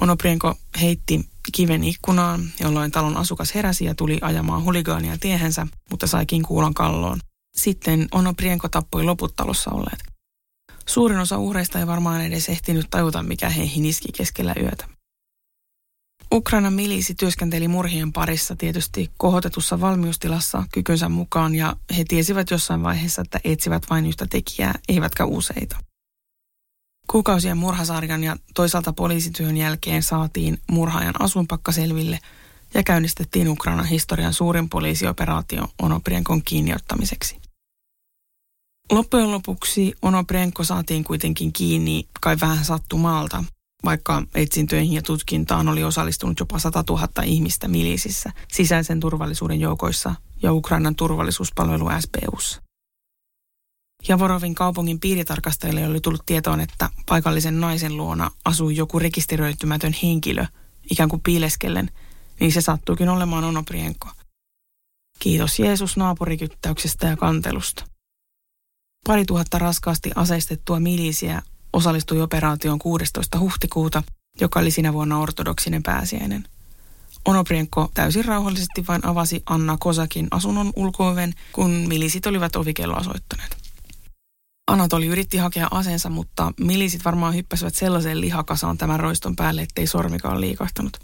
Onoprienko 0.00 0.54
heitti 0.80 1.28
kiven 1.52 1.84
ikkunaan, 1.84 2.52
jolloin 2.60 2.90
talon 2.90 3.16
asukas 3.16 3.54
heräsi 3.54 3.84
ja 3.84 3.94
tuli 3.94 4.18
ajamaan 4.22 4.64
huligaania 4.64 5.18
tiehensä, 5.20 5.66
mutta 5.90 6.06
saikin 6.06 6.42
kuulan 6.42 6.74
kalloon. 6.74 7.20
Sitten 7.56 8.08
Onoprienko 8.12 8.68
tappoi 8.68 9.04
loput 9.04 9.36
talossa 9.36 9.70
olleet. 9.70 10.02
Suurin 10.86 11.18
osa 11.18 11.38
uhreista 11.38 11.78
ei 11.78 11.86
varmaan 11.86 12.20
edes 12.20 12.48
ehtinyt 12.48 12.86
tajuta, 12.90 13.22
mikä 13.22 13.48
heihin 13.48 13.86
iski 13.86 14.08
keskellä 14.12 14.54
yötä. 14.60 14.88
Ukrainan 16.34 16.72
milisi 16.72 17.14
työskenteli 17.14 17.68
murhien 17.68 18.12
parissa 18.12 18.56
tietysti 18.56 19.10
kohotetussa 19.16 19.80
valmiustilassa 19.80 20.64
kykynsä 20.72 21.08
mukaan 21.08 21.54
ja 21.54 21.76
he 21.96 22.04
tiesivät 22.08 22.50
jossain 22.50 22.82
vaiheessa, 22.82 23.22
että 23.22 23.40
etsivät 23.44 23.82
vain 23.90 24.06
yhtä 24.06 24.26
tekijää, 24.30 24.74
eivätkä 24.88 25.24
useita. 25.24 25.76
Kuukausien 27.10 27.56
murhasarjan 27.56 28.24
ja 28.24 28.36
toisaalta 28.54 28.92
poliisityön 28.92 29.56
jälkeen 29.56 30.02
saatiin 30.02 30.58
murhaajan 30.70 31.22
asuinpakka 31.22 31.72
selville 31.72 32.18
ja 32.74 32.82
käynnistettiin 32.82 33.48
Ukrainan 33.48 33.86
historian 33.86 34.32
suurin 34.32 34.68
poliisioperaatio 34.68 35.68
Onoprienkon 35.82 36.42
kiinniottamiseksi. 36.42 37.36
Loppujen 38.92 39.32
lopuksi 39.32 39.94
Onoprienko 40.02 40.64
saatiin 40.64 41.04
kuitenkin 41.04 41.52
kiinni 41.52 42.08
kai 42.20 42.36
vähän 42.40 42.64
sattumalta, 42.64 43.44
vaikka 43.84 44.22
etsintöihin 44.34 44.92
ja 44.92 45.02
tutkintaan 45.02 45.68
oli 45.68 45.84
osallistunut 45.84 46.40
jopa 46.40 46.58
100 46.58 46.84
000 46.88 47.08
ihmistä 47.24 47.68
milisissä, 47.68 48.32
sisäisen 48.52 49.00
turvallisuuden 49.00 49.60
joukoissa 49.60 50.14
ja 50.42 50.52
Ukrainan 50.52 50.96
turvallisuuspalvelu 50.96 51.88
SBUssa. 52.00 52.63
Javorovin 54.08 54.54
kaupungin 54.54 55.00
piiritarkastajille 55.00 55.86
oli 55.86 56.00
tullut 56.00 56.26
tietoon, 56.26 56.60
että 56.60 56.90
paikallisen 57.06 57.60
naisen 57.60 57.96
luona 57.96 58.30
asui 58.44 58.76
joku 58.76 58.98
rekisteröitymätön 58.98 59.94
henkilö, 60.02 60.46
ikään 60.90 61.08
kuin 61.08 61.22
piileskellen, 61.22 61.90
niin 62.40 62.52
se 62.52 62.60
sattuikin 62.60 63.08
olemaan 63.08 63.44
Onoprienko. 63.44 64.08
Kiitos 65.18 65.58
Jeesus 65.58 65.96
naapurikyttäyksestä 65.96 67.06
ja 67.06 67.16
kantelusta. 67.16 67.84
Pari 69.06 69.24
tuhatta 69.24 69.58
raskaasti 69.58 70.10
aseistettua 70.14 70.80
milisiä 70.80 71.42
osallistui 71.72 72.20
operaatioon 72.20 72.78
16. 72.78 73.38
huhtikuuta, 73.38 74.02
joka 74.40 74.60
oli 74.60 74.70
sinä 74.70 74.92
vuonna 74.92 75.18
ortodoksinen 75.18 75.82
pääsiäinen. 75.82 76.44
Onoprienko 77.24 77.90
täysin 77.94 78.24
rauhallisesti 78.24 78.86
vain 78.88 79.06
avasi 79.06 79.42
Anna 79.46 79.76
Kosakin 79.80 80.28
asunnon 80.30 80.72
ulkooven, 80.76 81.34
kun 81.52 81.70
milisit 81.70 82.26
olivat 82.26 82.56
ovikelloa 82.56 83.02
soittaneet. 83.02 83.63
Anatoli 84.66 85.06
yritti 85.06 85.36
hakea 85.36 85.68
aseensa, 85.70 86.10
mutta 86.10 86.52
milisit 86.60 87.04
varmaan 87.04 87.34
hyppäsivät 87.34 87.74
sellaiseen 87.74 88.20
lihakasaan 88.20 88.78
tämän 88.78 89.00
roiston 89.00 89.36
päälle, 89.36 89.62
ettei 89.62 89.86
sormikaan 89.86 90.40
liikahtanut. 90.40 90.96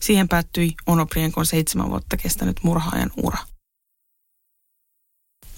Siihen 0.00 0.28
päättyi 0.28 0.74
Onoprienkon 0.86 1.46
seitsemän 1.46 1.90
vuotta 1.90 2.16
kestänyt 2.16 2.60
murhaajan 2.62 3.10
ura. 3.16 3.38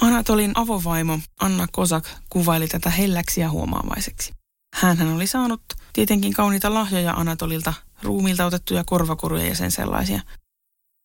Anatolin 0.01 0.53
avovaimo 0.55 1.19
Anna 1.41 1.67
Kosak 1.73 2.09
kuvaili 2.31 2.69
tätä 2.69 2.91
helläksi 2.91 3.41
ja 3.41 3.51
huomaavaiseksi. 3.51 4.33
Hän 4.75 5.15
oli 5.15 5.27
saanut 5.27 5.63
tietenkin 5.93 6.33
kauniita 6.33 6.75
lahjoja 6.75 7.13
Anatolilta, 7.13 7.73
ruumilta 8.03 8.47
otettuja 8.47 8.85
korvakoruja 8.85 9.47
ja 9.47 9.55
sen 9.55 9.71
sellaisia. 9.71 10.21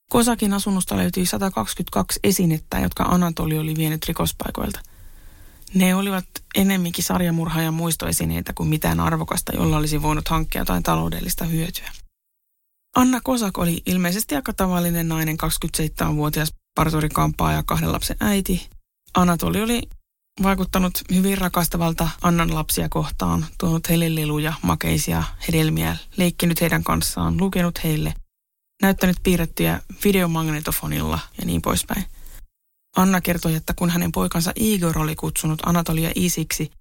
Kosakin 0.10 0.53
asunnosta 0.53 0.98
löytyi 0.98 1.25
122 1.25 2.19
esinettä, 2.24 2.79
jotka 2.79 3.03
Anatoli 3.03 3.57
oli 3.57 3.75
vienyt 3.75 4.05
rikospaikoilta. 4.05 4.79
Ne 5.74 5.96
olivat 5.96 6.25
enemminkin 6.56 7.03
sarjamurhaajan 7.03 7.74
muistoesineitä 7.74 8.53
kuin 8.53 8.70
mitään 8.70 9.00
arvokasta, 9.00 9.56
jolla 9.56 9.77
olisi 9.77 10.01
voinut 10.01 10.27
hankkia 10.27 10.62
jotain 10.62 10.84
taloudellista 10.84 11.46
hyötyä. 11.46 11.92
Anna 12.96 13.22
Kosak 13.22 13.58
oli 13.58 13.82
ilmeisesti 13.86 14.36
aika 14.36 14.53
tavallinen 14.53 15.08
nainen, 15.08 15.38
27-vuotias 15.44 16.53
parturikampaa 16.75 17.53
ja 17.53 17.63
kahden 17.65 17.92
lapsen 17.92 18.18
äiti. 18.20 18.70
Anatoli 19.13 19.62
oli 19.62 19.82
vaikuttanut 20.44 21.01
hyvin 21.13 21.38
rakastavalta 21.38 22.10
Annan 22.22 22.56
lapsia 22.56 22.89
kohtaan, 22.89 23.46
tuonut 23.58 23.89
heille 23.89 24.15
leluja, 24.15 24.53
makeisia, 24.62 25.24
hedelmiä, 25.48 25.98
leikkinyt 26.18 26.62
heidän 26.62 26.84
kanssaan, 26.84 27.38
lukenut 27.38 27.84
heille, 27.84 28.13
näyttänyt 28.82 29.18
piirrettyjä 29.24 29.82
videomagnetofonilla 30.03 31.20
ja 31.39 31.46
niin 31.46 31.62
poispäin. 31.62 32.06
Anna 32.96 33.22
kertoi, 33.22 33.56
että 33.56 33.74
kun 33.74 33.90
hänen 33.90 34.12
poikansa 34.12 34.52
Igor 34.56 35.00
oli 35.00 35.16
kutsunut 35.16 35.60
Anatolia 35.66 36.12
isiksi, 36.16 36.72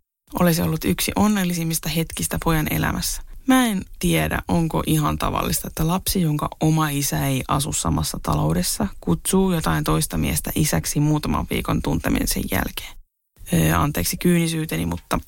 olisi 0.40 0.62
ollut 0.62 0.84
yksi 0.84 1.12
onnellisimmista 1.16 1.88
hetkistä 1.88 2.38
pojan 2.44 2.66
elämässä. 2.72 3.22
Mä 3.46 3.66
en 3.66 3.84
tiedä, 3.98 4.42
onko 4.48 4.82
ihan 4.86 5.18
tavallista, 5.18 5.68
että 5.68 5.86
lapsi, 5.86 6.20
jonka 6.20 6.48
oma 6.60 6.88
isä 6.88 7.26
ei 7.26 7.44
asu 7.48 7.72
samassa 7.72 8.20
taloudessa, 8.22 8.86
kutsuu 9.00 9.52
jotain 9.52 9.84
toista 9.84 10.18
miestä 10.18 10.50
isäksi 10.54 11.00
muutaman 11.00 11.46
viikon 11.50 11.82
tuntemisen 11.82 12.42
jälkeen 12.50 12.96
anteeksi 13.76 14.16
kyynisyyteni, 14.16 14.86
mutta 14.86 15.18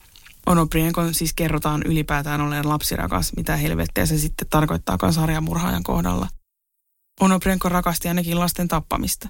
Onoprienkon 0.47 1.15
siis 1.15 1.33
kerrotaan 1.35 1.83
ylipäätään 1.83 2.41
olleen 2.41 2.69
lapsirakas, 2.69 3.33
mitä 3.37 3.57
helvettiä 3.57 4.07
se 4.07 4.19
sitten 4.19 4.49
tarkoittaa 4.51 5.13
sarjamurhaajan 5.13 5.83
kohdalla. 5.83 6.29
Onoprienko 7.21 7.69
rakasti 7.69 8.09
ainakin 8.09 8.39
lasten 8.39 8.69
tappamista. 8.69 9.29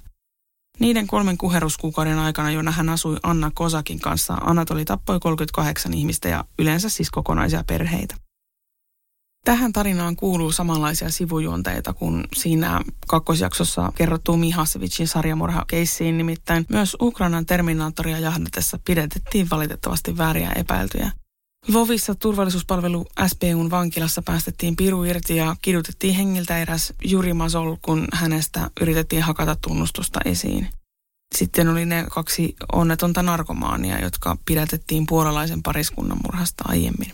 Niiden 0.80 1.06
kolmen 1.06 1.38
kuheruskuukauden 1.38 2.18
aikana, 2.18 2.50
jona 2.50 2.70
hän 2.70 2.88
asui 2.88 3.16
Anna 3.22 3.50
Kosakin 3.54 4.00
kanssa, 4.00 4.34
Anatoli 4.34 4.84
tappoi 4.84 5.20
38 5.20 5.94
ihmistä 5.94 6.28
ja 6.28 6.44
yleensä 6.58 6.88
siis 6.88 7.10
kokonaisia 7.10 7.64
perheitä. 7.66 8.14
Tähän 9.44 9.72
tarinaan 9.72 10.16
kuuluu 10.16 10.52
samanlaisia 10.52 11.10
sivujuonteita 11.10 11.92
kuin 11.92 12.24
siinä 12.36 12.80
kakkosjaksossa 13.06 13.92
kerrottu 13.94 14.36
Mihasevicin 14.36 15.08
sarjamurhakeissiin, 15.08 16.18
nimittäin 16.18 16.66
myös 16.68 16.96
Ukrainan 17.00 17.46
terminaattoria 17.46 18.18
jahdatessa 18.18 18.78
pidetettiin 18.84 19.50
valitettavasti 19.50 20.18
vääriä 20.18 20.52
epäiltyjä. 20.56 21.12
Vovissa 21.72 22.14
turvallisuuspalvelu 22.14 23.06
SPUn 23.26 23.70
vankilassa 23.70 24.22
päästettiin 24.22 24.76
piru 24.76 25.04
irti 25.04 25.36
ja 25.36 25.56
kidutettiin 25.62 26.14
hengiltä 26.14 26.58
eräs 26.58 26.92
Juri 27.04 27.32
Masol, 27.32 27.76
kun 27.82 28.08
hänestä 28.12 28.70
yritettiin 28.80 29.22
hakata 29.22 29.56
tunnustusta 29.56 30.20
esiin. 30.24 30.68
Sitten 31.34 31.68
oli 31.68 31.86
ne 31.86 32.06
kaksi 32.10 32.56
onnetonta 32.72 33.22
narkomaania, 33.22 34.00
jotka 34.00 34.36
pidätettiin 34.46 35.06
puolalaisen 35.06 35.62
pariskunnan 35.62 36.18
murhasta 36.24 36.64
aiemmin. 36.68 37.12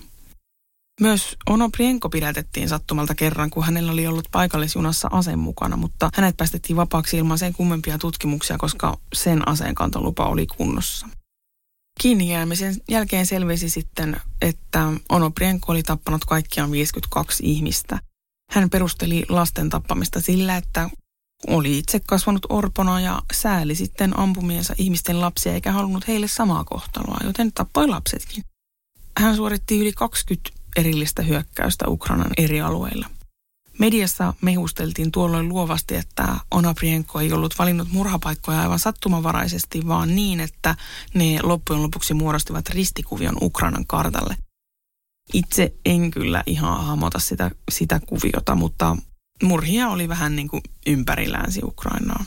Myös 1.00 1.36
Ono 1.50 1.70
Prienko 1.70 2.08
pidätettiin 2.08 2.68
sattumalta 2.68 3.14
kerran, 3.14 3.50
kun 3.50 3.64
hänellä 3.64 3.92
oli 3.92 4.06
ollut 4.06 4.28
paikallisjunassa 4.32 5.08
ase 5.12 5.36
mukana, 5.36 5.76
mutta 5.76 6.10
hänet 6.14 6.36
päästettiin 6.36 6.76
vapaaksi 6.76 7.16
ilman 7.16 7.38
sen 7.38 7.52
kummempia 7.52 7.98
tutkimuksia, 7.98 8.58
koska 8.58 8.98
sen 9.12 9.48
aseenkantolupa 9.48 10.26
oli 10.26 10.46
kunnossa. 10.46 11.06
Kiinni 12.00 12.30
jäämisen 12.30 12.74
jälkeen 12.88 13.26
selvisi 13.26 13.70
sitten, 13.70 14.20
että 14.42 14.92
Ono 15.08 15.30
Prienko 15.30 15.72
oli 15.72 15.82
tappanut 15.82 16.24
kaikkiaan 16.24 16.70
52 16.70 17.42
ihmistä. 17.46 17.98
Hän 18.50 18.70
perusteli 18.70 19.24
lasten 19.28 19.68
tappamista 19.68 20.20
sillä, 20.20 20.56
että 20.56 20.90
oli 21.46 21.78
itse 21.78 22.00
kasvanut 22.00 22.46
orpona 22.48 23.00
ja 23.00 23.22
sääli 23.32 23.74
sitten 23.74 24.18
ampumiensa 24.18 24.74
ihmisten 24.78 25.20
lapsia 25.20 25.54
eikä 25.54 25.72
halunnut 25.72 26.08
heille 26.08 26.28
samaa 26.28 26.64
kohtaloa, 26.64 27.18
joten 27.24 27.52
tappoi 27.52 27.88
lapsetkin. 27.88 28.44
Hän 29.18 29.36
suoritti 29.36 29.78
yli 29.80 29.92
20 29.92 30.50
erillistä 30.76 31.22
hyökkäystä 31.22 31.88
Ukrainan 31.88 32.30
eri 32.36 32.60
alueilla. 32.60 33.06
Mediassa 33.78 34.34
mehusteltiin 34.40 35.12
tuolloin 35.12 35.48
luovasti, 35.48 35.96
että 35.96 36.36
Onaprienko 36.50 37.20
ei 37.20 37.32
ollut 37.32 37.58
valinnut 37.58 37.92
murhapaikkoja 37.92 38.60
aivan 38.60 38.78
sattumavaraisesti, 38.78 39.86
vaan 39.86 40.14
niin, 40.14 40.40
että 40.40 40.76
ne 41.14 41.38
loppujen 41.42 41.82
lopuksi 41.82 42.14
muodostivat 42.14 42.68
ristikuvion 42.68 43.36
Ukrainan 43.42 43.86
kartalle. 43.86 44.36
Itse 45.32 45.74
en 45.84 46.10
kyllä 46.10 46.42
ihan 46.46 46.84
hahmota 46.84 47.18
sitä, 47.18 47.50
sitä 47.70 48.00
kuviota, 48.00 48.54
mutta 48.54 48.96
murhia 49.42 49.88
oli 49.88 50.08
vähän 50.08 50.36
niin 50.36 50.48
kuin 50.48 50.62
ympäri 50.86 51.32
Länsi-Ukrainaa. 51.32 52.24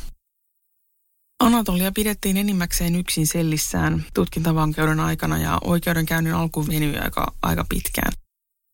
Anatolia 1.40 1.92
pidettiin 1.92 2.38
enimmäkseen 2.38 2.96
yksin 2.96 3.28
sellissään 3.28 4.06
tutkintavankeuden 4.14 5.00
aikana 5.00 5.38
ja 5.38 5.58
oikeudenkäynnin 5.64 6.34
alku 6.34 6.68
venyi 6.68 6.98
aika, 6.98 7.34
aika 7.42 7.66
pitkään. 7.70 8.14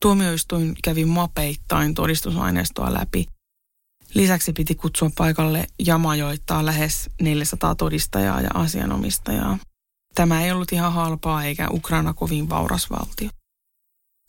Tuomioistuin 0.01 0.75
kävi 0.83 1.05
mapeittain 1.05 1.93
todistusaineistoa 1.93 2.93
läpi. 2.93 3.25
Lisäksi 4.13 4.53
piti 4.53 4.75
kutsua 4.75 5.09
paikalle 5.17 5.67
ja 5.85 5.97
majoittaa 5.97 6.65
lähes 6.65 7.09
400 7.21 7.75
todistajaa 7.75 8.41
ja 8.41 8.49
asianomistajaa. 8.53 9.57
Tämä 10.15 10.43
ei 10.43 10.51
ollut 10.51 10.71
ihan 10.71 10.93
halpaa 10.93 11.43
eikä 11.43 11.69
Ukraina 11.71 12.13
kovin 12.13 12.49
vauras 12.49 12.89
valtio. 12.89 13.29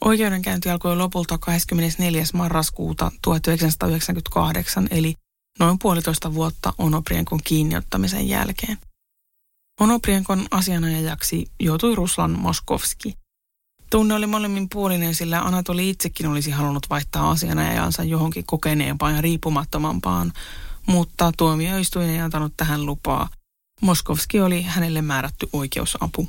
Oikeudenkäynti 0.04 0.70
alkoi 0.70 0.96
lopulta 0.96 1.38
24. 1.38 2.24
marraskuuta 2.34 3.10
1998, 3.22 4.88
eli 4.90 5.14
noin 5.58 5.78
puolitoista 5.78 6.34
vuotta 6.34 6.72
Onoprienkon 6.78 7.40
kiinniottamisen 7.44 8.28
jälkeen. 8.28 8.78
Onoprienkon 9.80 10.46
asianajajaksi 10.50 11.46
joutui 11.60 11.94
Ruslan 11.94 12.38
Moskovski. 12.38 13.14
Tunne 13.90 14.14
oli 14.14 14.26
molemmin 14.26 14.68
puolinen, 14.68 15.14
sillä 15.14 15.40
Anatoli 15.40 15.90
itsekin 15.90 16.26
olisi 16.26 16.50
halunnut 16.50 16.86
vaihtaa 16.90 17.30
asianajajansa 17.30 18.04
johonkin 18.04 18.46
kokeneempaan 18.46 19.14
ja 19.14 19.20
riippumattomampaan, 19.20 20.32
mutta 20.86 21.32
tuomioistuin 21.36 22.08
ei 22.08 22.20
antanut 22.20 22.52
tähän 22.56 22.86
lupaa. 22.86 23.28
Moskovski 23.80 24.40
oli 24.40 24.62
hänelle 24.62 25.02
määrätty 25.02 25.48
oikeusapu. 25.52 26.28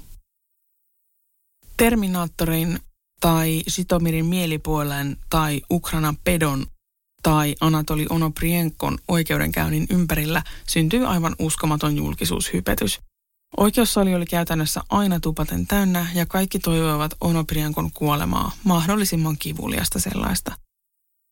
Terminaattorin 1.78 2.80
tai 3.20 3.64
Sitomirin 3.68 4.26
mielipuolen 4.26 5.18
tai 5.30 5.62
Ukrainan 5.72 6.18
pedon 6.24 6.66
tai 7.24 7.56
Anatoli 7.62 8.06
Onoprienkon 8.10 8.98
oikeudenkäynnin 9.08 9.88
ympärillä 9.90 10.44
syntyy 10.68 11.06
aivan 11.06 11.36
uskomaton 11.40 11.98
julkisuushypetys– 11.98 13.00
Oikeussali 13.58 14.16
oli 14.16 14.26
käytännössä 14.26 14.82
aina 14.90 15.20
tupaten 15.20 15.68
täynnä 15.68 16.08
ja 16.14 16.26
kaikki 16.26 16.60
toivoivat 16.60 17.12
Onopriankon 17.22 17.92
kuolemaa, 17.92 18.52
mahdollisimman 18.64 19.38
kivuliasta 19.40 20.00
sellaista. 20.00 20.52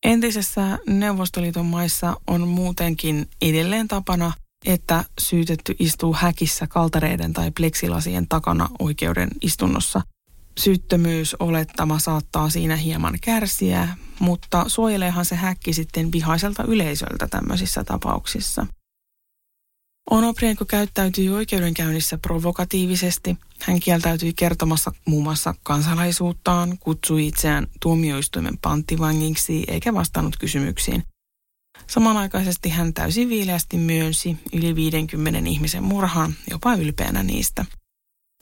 Entisessä 0.04 0.78
Neuvostoliiton 0.86 1.66
maissa 1.66 2.16
on 2.26 2.48
muutenkin 2.48 3.28
edelleen 3.42 3.88
tapana, 3.88 4.32
että 4.66 5.04
syytetty 5.20 5.76
istuu 5.78 6.14
häkissä 6.14 6.66
kaltareiden 6.66 7.32
tai 7.32 7.50
pleksilasien 7.50 8.28
takana 8.28 8.68
oikeuden 8.78 9.28
istunnossa. 9.42 10.00
Syyttömyys 10.58 11.36
olettama 11.38 11.98
saattaa 11.98 12.50
siinä 12.50 12.76
hieman 12.76 13.18
kärsiä, 13.20 13.88
mutta 14.18 14.64
suojeleehan 14.66 15.24
se 15.24 15.36
häkki 15.36 15.72
sitten 15.72 16.12
vihaiselta 16.12 16.64
yleisöltä 16.64 17.26
tämmöisissä 17.26 17.84
tapauksissa– 17.84 18.66
Onoprienko 20.10 20.64
käyttäytyi 20.64 21.28
oikeudenkäynnissä 21.28 22.18
provokatiivisesti. 22.18 23.36
Hän 23.60 23.80
kieltäytyi 23.80 24.32
kertomassa 24.32 24.92
muun 25.06 25.22
muassa 25.22 25.54
kansalaisuuttaan, 25.62 26.78
kutsui 26.78 27.26
itseään 27.26 27.66
tuomioistuimen 27.82 28.58
panttivangiksi 28.62 29.64
eikä 29.68 29.94
vastannut 29.94 30.36
kysymyksiin. 30.36 31.02
Samanaikaisesti 31.86 32.68
hän 32.68 32.94
täysin 32.94 33.28
viileästi 33.28 33.76
myönsi 33.76 34.36
yli 34.52 34.74
50 34.74 35.48
ihmisen 35.50 35.82
murhan, 35.82 36.34
jopa 36.50 36.74
ylpeänä 36.74 37.22
niistä. 37.22 37.64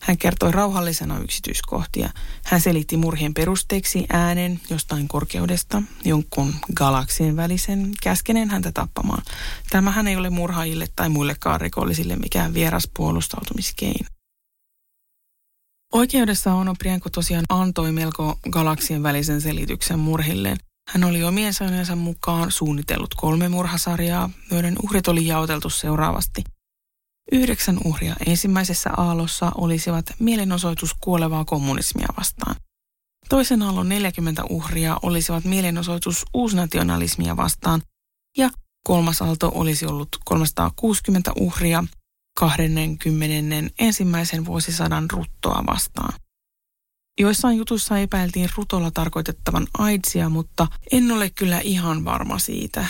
Hän 0.02 0.18
kertoi 0.18 0.52
rauhallisena 0.52 1.18
yksityiskohtia. 1.18 2.10
Hän 2.44 2.60
selitti 2.60 2.96
murhien 2.96 3.34
perusteeksi 3.34 4.06
äänen 4.12 4.60
jostain 4.70 5.08
korkeudesta, 5.08 5.82
jonkun 6.04 6.54
galaksien 6.74 7.36
välisen, 7.36 7.92
käskeneen 8.02 8.50
häntä 8.50 8.72
tappamaan. 8.72 9.22
Tämähän 9.70 10.06
ei 10.06 10.16
ole 10.16 10.30
murhaajille 10.30 10.86
tai 10.96 11.08
muillekaan 11.08 11.60
rikollisille 11.60 12.16
mikään 12.16 12.54
vieras 12.54 12.88
puolustautumiskeino. 12.96 14.08
Oikeudessa 15.92 16.54
Onoprienko 16.54 17.10
tosiaan 17.10 17.44
antoi 17.48 17.92
melko 17.92 18.38
galaksien 18.50 19.02
välisen 19.02 19.40
selityksen 19.40 19.98
murhilleen. 19.98 20.58
Hän 20.88 21.04
oli 21.04 21.24
omien 21.24 21.54
sanojensa 21.54 21.96
mukaan 21.96 22.52
suunnitellut 22.52 23.14
kolme 23.14 23.48
murhasarjaa, 23.48 24.30
joiden 24.50 24.76
uhrit 24.82 25.08
oli 25.08 25.26
jaoteltu 25.26 25.70
seuraavasti. 25.70 26.44
Yhdeksän 27.32 27.78
uhria 27.84 28.16
ensimmäisessä 28.26 28.90
aallossa 28.96 29.52
olisivat 29.54 30.04
mielenosoitus 30.18 30.94
kuolevaa 31.00 31.44
kommunismia 31.44 32.08
vastaan. 32.18 32.56
Toisen 33.28 33.62
aallon 33.62 33.88
40 33.88 34.44
uhria 34.50 34.96
olisivat 35.02 35.44
mielenosoitus 35.44 36.24
uusnationalismia 36.34 37.36
vastaan 37.36 37.82
ja 38.36 38.50
kolmas 38.84 39.22
aalto 39.22 39.52
olisi 39.54 39.86
ollut 39.86 40.08
360 40.24 41.32
uhria 41.40 41.84
20. 42.38 43.72
ensimmäisen 43.78 44.44
vuosisadan 44.44 45.10
ruttoa 45.10 45.64
vastaan. 45.66 46.12
Joissain 47.20 47.58
jutuissa 47.58 47.98
epäiltiin 47.98 48.48
rutolla 48.56 48.90
tarkoitettavan 48.90 49.66
AIDSia, 49.78 50.28
mutta 50.28 50.66
en 50.92 51.12
ole 51.12 51.30
kyllä 51.30 51.60
ihan 51.60 52.04
varma 52.04 52.38
siitä. 52.38 52.86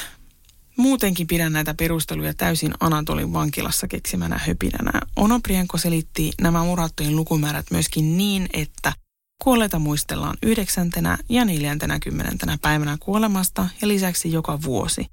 Muutenkin 0.78 1.26
pidän 1.26 1.52
näitä 1.52 1.74
perusteluja 1.74 2.34
täysin 2.34 2.74
Anatolin 2.80 3.32
vankilassa 3.32 3.88
keksimänä 3.88 4.38
höpinänä. 4.46 4.92
Onoprienko 5.16 5.78
selitti 5.78 6.32
nämä 6.40 6.64
murhattujen 6.64 7.16
lukumäärät 7.16 7.66
myöskin 7.70 8.18
niin, 8.18 8.48
että 8.52 8.92
kuolleita 9.42 9.78
muistellaan 9.78 10.36
yhdeksäntenä 10.42 11.18
ja 11.28 11.44
neljäntenä 11.44 11.98
päivänä 12.62 12.96
kuolemasta 13.00 13.68
ja 13.82 13.88
lisäksi 13.88 14.32
joka 14.32 14.62
vuosi. 14.62 15.06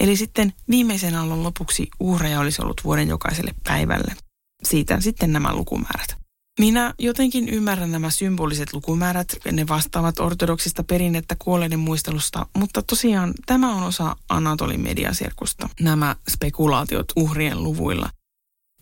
Eli 0.00 0.16
sitten 0.16 0.52
viimeisen 0.70 1.14
aallon 1.14 1.42
lopuksi 1.42 1.88
uhreja 2.00 2.40
olisi 2.40 2.62
ollut 2.62 2.80
vuoden 2.84 3.08
jokaiselle 3.08 3.54
päivälle. 3.64 4.16
Siitä 4.64 5.00
sitten 5.00 5.32
nämä 5.32 5.54
lukumäärät. 5.54 6.21
Minä 6.60 6.94
jotenkin 6.98 7.48
ymmärrän 7.48 7.92
nämä 7.92 8.10
symboliset 8.10 8.72
lukumäärät, 8.72 9.36
ne 9.52 9.68
vastaavat 9.68 10.20
ortodoksista 10.20 10.84
perinnettä 10.84 11.36
kuolleiden 11.38 11.78
muistelusta, 11.78 12.46
mutta 12.56 12.82
tosiaan 12.82 13.34
tämä 13.46 13.74
on 13.74 13.82
osa 13.82 14.16
Anatolin 14.28 14.80
mediasirkusta, 14.80 15.68
nämä 15.80 16.16
spekulaatiot 16.30 17.12
uhrien 17.16 17.62
luvuilla. 17.62 18.10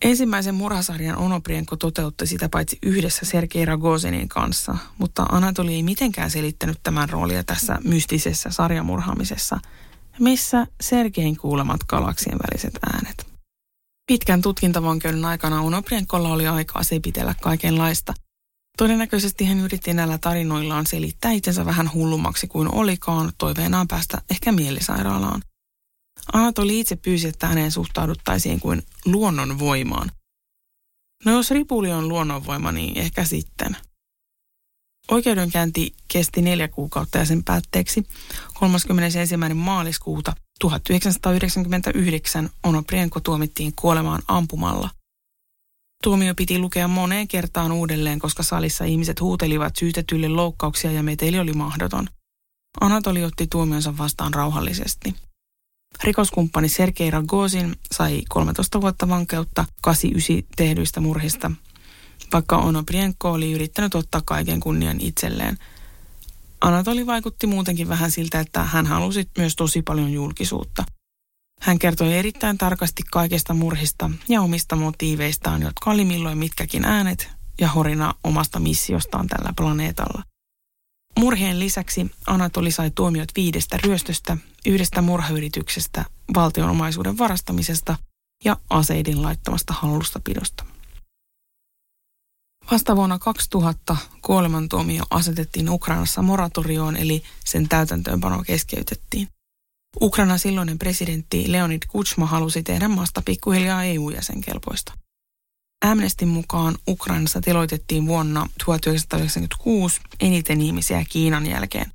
Ensimmäisen 0.01 0.55
murhasarjan 0.55 1.17
Onoprienko 1.17 1.75
toteutti 1.75 2.27
sitä 2.27 2.49
paitsi 2.49 2.77
yhdessä 2.83 3.25
Sergei 3.25 3.65
Ragozinin 3.65 4.29
kanssa, 4.29 4.77
mutta 4.97 5.23
Anatoli 5.23 5.73
ei 5.73 5.83
mitenkään 5.83 6.31
selittänyt 6.31 6.79
tämän 6.83 7.09
roolia 7.09 7.43
tässä 7.43 7.79
mystisessä 7.83 8.49
sarjamurhaamisessa, 8.49 9.59
missä 10.19 10.67
Sergein 10.81 11.37
kuulemat 11.37 11.83
galaksien 11.83 12.37
väliset 12.39 12.79
äänet. 12.93 13.30
Pitkän 14.07 14.41
tutkintavankeuden 14.41 15.25
aikana 15.25 15.61
Unoprienkolla 15.61 16.29
oli 16.29 16.47
aikaa 16.47 16.83
sepitellä 16.83 17.35
kaikenlaista. 17.41 18.13
Todennäköisesti 18.77 19.45
hän 19.45 19.59
yritti 19.59 19.93
näillä 19.93 20.17
tarinoillaan 20.17 20.85
selittää 20.87 21.31
itsensä 21.31 21.65
vähän 21.65 21.93
hullummaksi 21.93 22.47
kuin 22.47 22.75
olikaan, 22.75 23.31
toiveenaan 23.37 23.87
päästä 23.87 24.21
ehkä 24.29 24.51
mielisairaalaan. 24.51 25.41
Anatoli 26.33 26.79
itse 26.79 26.95
pyysi, 26.95 27.27
että 27.27 27.47
häneen 27.47 27.71
suhtauduttaisiin 27.71 28.59
kuin 28.59 28.83
luonnonvoimaan. 29.05 30.11
No 31.25 31.31
jos 31.31 31.51
ripuli 31.51 31.91
on 31.91 32.09
luonnonvoima, 32.09 32.71
niin 32.71 32.97
ehkä 32.97 33.25
sitten. 33.25 33.77
Oikeudenkäynti 35.11 35.95
kesti 36.07 36.41
neljä 36.41 36.67
kuukautta 36.67 37.17
ja 37.17 37.25
sen 37.25 37.43
päätteeksi 37.43 38.03
31. 38.53 39.37
maaliskuuta 39.53 40.33
1999 40.61 42.49
Onoprienko 42.63 43.19
tuomittiin 43.19 43.73
kuolemaan 43.75 44.21
ampumalla. 44.27 44.89
Tuomio 46.03 46.35
piti 46.35 46.59
lukea 46.59 46.87
moneen 46.87 47.27
kertaan 47.27 47.71
uudelleen, 47.71 48.19
koska 48.19 48.43
salissa 48.43 48.85
ihmiset 48.85 49.21
huutelivat 49.21 49.75
syytetylle 49.75 50.27
loukkauksia 50.27 50.91
ja 50.91 51.03
meteli 51.03 51.39
oli 51.39 51.53
mahdoton. 51.53 52.07
Anatoli 52.81 53.23
otti 53.23 53.47
tuomionsa 53.47 53.97
vastaan 53.97 54.33
rauhallisesti. 54.33 55.15
Rikoskumppani 56.03 56.69
Sergei 56.69 57.11
Ragozin 57.11 57.75
sai 57.91 58.21
13 58.29 58.81
vuotta 58.81 59.09
vankeutta 59.09 59.65
89 59.81 60.55
tehdyistä 60.55 61.01
murhista, 61.01 61.51
vaikka 62.33 62.57
Onoprienko 62.57 63.31
oli 63.31 63.51
yrittänyt 63.51 63.95
ottaa 63.95 64.21
kaiken 64.25 64.59
kunnian 64.59 65.01
itselleen– 65.01 65.57
Anatoli 66.61 67.05
vaikutti 67.05 67.47
muutenkin 67.47 67.89
vähän 67.89 68.11
siltä, 68.11 68.39
että 68.39 68.63
hän 68.63 68.85
halusi 68.85 69.29
myös 69.37 69.55
tosi 69.55 69.81
paljon 69.81 70.13
julkisuutta. 70.13 70.83
Hän 71.61 71.79
kertoi 71.79 72.13
erittäin 72.13 72.57
tarkasti 72.57 73.03
kaikesta 73.11 73.53
murhista 73.53 74.11
ja 74.29 74.41
omista 74.41 74.75
motiiveistaan, 74.75 75.61
jotka 75.61 75.91
oli 75.91 76.05
milloin 76.05 76.37
mitkäkin 76.37 76.85
äänet 76.85 77.29
ja 77.61 77.67
horina 77.67 78.13
omasta 78.23 78.59
missiostaan 78.59 79.27
tällä 79.27 79.53
planeetalla. 79.57 80.23
Murhien 81.19 81.59
lisäksi 81.59 82.11
Anatoli 82.27 82.71
sai 82.71 82.91
tuomiot 82.95 83.29
viidestä 83.35 83.77
ryöstöstä, 83.83 84.37
yhdestä 84.65 85.01
murhayrityksestä, 85.01 86.05
valtionomaisuuden 86.35 87.17
varastamisesta 87.17 87.97
ja 88.45 88.57
aseiden 88.69 89.21
laittamasta 89.21 89.73
hallustapidosta. 89.73 90.60
Vasta 92.71 92.95
vuonna 92.95 93.19
2000 93.19 93.97
kuolemantuomio 94.21 95.03
asetettiin 95.09 95.69
Ukrainassa 95.69 96.21
moratorioon, 96.21 96.97
eli 96.97 97.23
sen 97.45 97.69
täytäntöönpano 97.69 98.43
keskeytettiin. 98.43 99.27
Ukrainan 100.01 100.39
silloinen 100.39 100.79
presidentti 100.79 101.51
Leonid 101.51 101.81
Kuchma 101.87 102.25
halusi 102.25 102.63
tehdä 102.63 102.87
maasta 102.87 103.21
pikkuhiljaa 103.25 103.83
EU-jäsenkelpoista. 103.83 104.93
Amnestin 105.85 106.27
mukaan 106.27 106.75
Ukrainassa 106.87 107.41
teloitettiin 107.41 108.07
vuonna 108.07 108.47
1996 108.65 110.01
eniten 110.19 110.61
ihmisiä 110.61 111.05
Kiinan 111.09 111.45
jälkeen. 111.45 111.91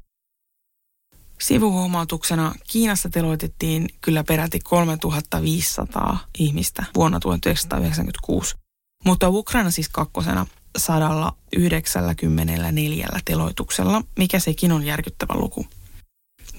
Sivuhuomautuksena 1.40 2.54
Kiinassa 2.70 3.08
teloitettiin 3.08 3.88
kyllä 4.00 4.24
peräti 4.24 4.60
3500 4.60 6.18
ihmistä 6.38 6.84
vuonna 6.94 7.20
1996, 7.20 8.54
mutta 9.04 9.28
Ukraina 9.28 9.70
siis 9.70 9.88
kakkosena 9.88 10.46
194 10.76 13.08
teloituksella, 13.24 14.02
mikä 14.18 14.38
sekin 14.38 14.72
on 14.72 14.84
järkyttävä 14.84 15.34
luku. 15.34 15.66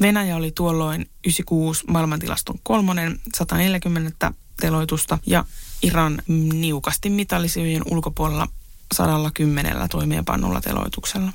Venäjä 0.01 0.35
oli 0.35 0.51
tuolloin 0.51 1.01
96 1.01 1.83
maailmantilaston 1.87 2.59
kolmonen 2.63 3.19
140 3.35 4.33
teloitusta 4.61 5.19
ja 5.25 5.45
Iran 5.81 6.21
niukasti 6.53 7.09
mitallisijojen 7.09 7.83
ulkopuolella 7.91 8.47
110 8.95 9.89
toimeenpannulla 9.89 10.61
teloituksella. 10.61 11.31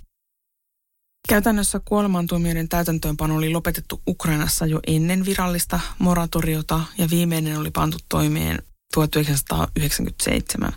Käytännössä 1.28 1.80
kuolemantuomioiden 1.84 2.68
täytäntöönpano 2.68 3.36
oli 3.36 3.50
lopetettu 3.50 4.02
Ukrainassa 4.08 4.66
jo 4.66 4.80
ennen 4.86 5.24
virallista 5.24 5.80
moratoriota 5.98 6.80
ja 6.98 7.10
viimeinen 7.10 7.58
oli 7.58 7.70
pantu 7.70 7.98
toimeen 8.08 8.62
1997. 8.94 10.72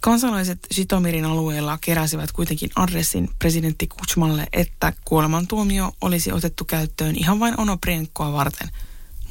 Kansalaiset 0.00 0.58
Sitomirin 0.70 1.24
alueella 1.24 1.78
keräsivät 1.80 2.32
kuitenkin 2.32 2.70
adressin 2.76 3.28
presidentti 3.38 3.86
Kuchmalle, 3.86 4.46
että 4.52 4.92
kuolemantuomio 5.04 5.92
olisi 6.00 6.32
otettu 6.32 6.64
käyttöön 6.64 7.16
ihan 7.16 7.40
vain 7.40 7.60
Onoprienkoa 7.60 8.32
varten, 8.32 8.68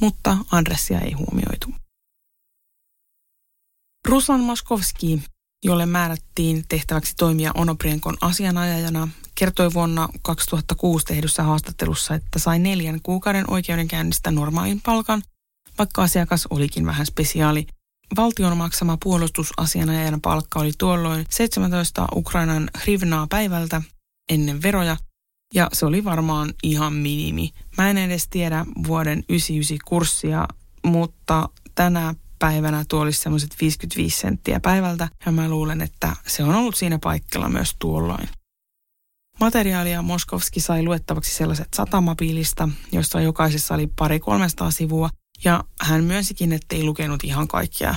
mutta 0.00 0.36
adressia 0.52 1.00
ei 1.00 1.12
huomioitu. 1.12 1.74
Ruslan 4.08 4.40
Maskovski, 4.40 5.22
jolle 5.64 5.86
määrättiin 5.86 6.64
tehtäväksi 6.68 7.14
toimia 7.16 7.50
Onoprienkon 7.54 8.16
asianajajana, 8.20 9.08
kertoi 9.34 9.74
vuonna 9.74 10.08
2006 10.22 11.04
tehdyssä 11.04 11.42
haastattelussa, 11.42 12.14
että 12.14 12.38
sai 12.38 12.58
neljän 12.58 13.00
kuukauden 13.02 13.50
oikeudenkäynnistä 13.50 14.30
normaalin 14.30 14.80
palkan, 14.80 15.22
vaikka 15.78 16.02
asiakas 16.02 16.46
olikin 16.50 16.86
vähän 16.86 17.06
spesiaali 17.06 17.66
Valtion 18.16 18.56
maksama 18.56 18.98
puolustusasianajajan 19.04 20.20
palkka 20.20 20.60
oli 20.60 20.72
tuolloin 20.78 21.26
17 21.30 22.06
Ukrainan 22.14 22.70
hrivnaa 22.78 23.26
päivältä 23.30 23.82
ennen 24.32 24.62
veroja, 24.62 24.96
ja 25.54 25.68
se 25.72 25.86
oli 25.86 26.04
varmaan 26.04 26.54
ihan 26.62 26.92
minimi. 26.92 27.50
Mä 27.78 27.90
en 27.90 27.98
edes 27.98 28.28
tiedä 28.28 28.66
vuoden 28.86 29.18
99 29.28 29.78
kurssia, 29.84 30.48
mutta 30.84 31.48
tänä 31.74 32.14
päivänä 32.38 32.84
tuo 32.88 33.00
olisi 33.00 33.20
semmoiset 33.20 33.56
55 33.60 34.20
senttiä 34.20 34.60
päivältä, 34.60 35.08
ja 35.26 35.32
mä 35.32 35.48
luulen, 35.48 35.80
että 35.80 36.16
se 36.26 36.44
on 36.44 36.54
ollut 36.54 36.76
siinä 36.76 36.98
paikalla 37.02 37.48
myös 37.48 37.76
tuolloin. 37.78 38.28
Materiaalia 39.40 40.02
Moskovski 40.02 40.60
sai 40.60 40.82
luettavaksi 40.82 41.34
sellaiset 41.34 41.68
satamapiilista, 41.74 42.68
joista 42.92 43.20
jokaisessa 43.20 43.74
oli 43.74 43.86
pari 43.98 44.20
300 44.20 44.70
sivua, 44.70 45.10
ja 45.44 45.64
hän 45.80 46.04
myönsikin, 46.04 46.52
ettei 46.52 46.84
lukenut 46.84 47.24
ihan 47.24 47.48
kaikkea. 47.48 47.94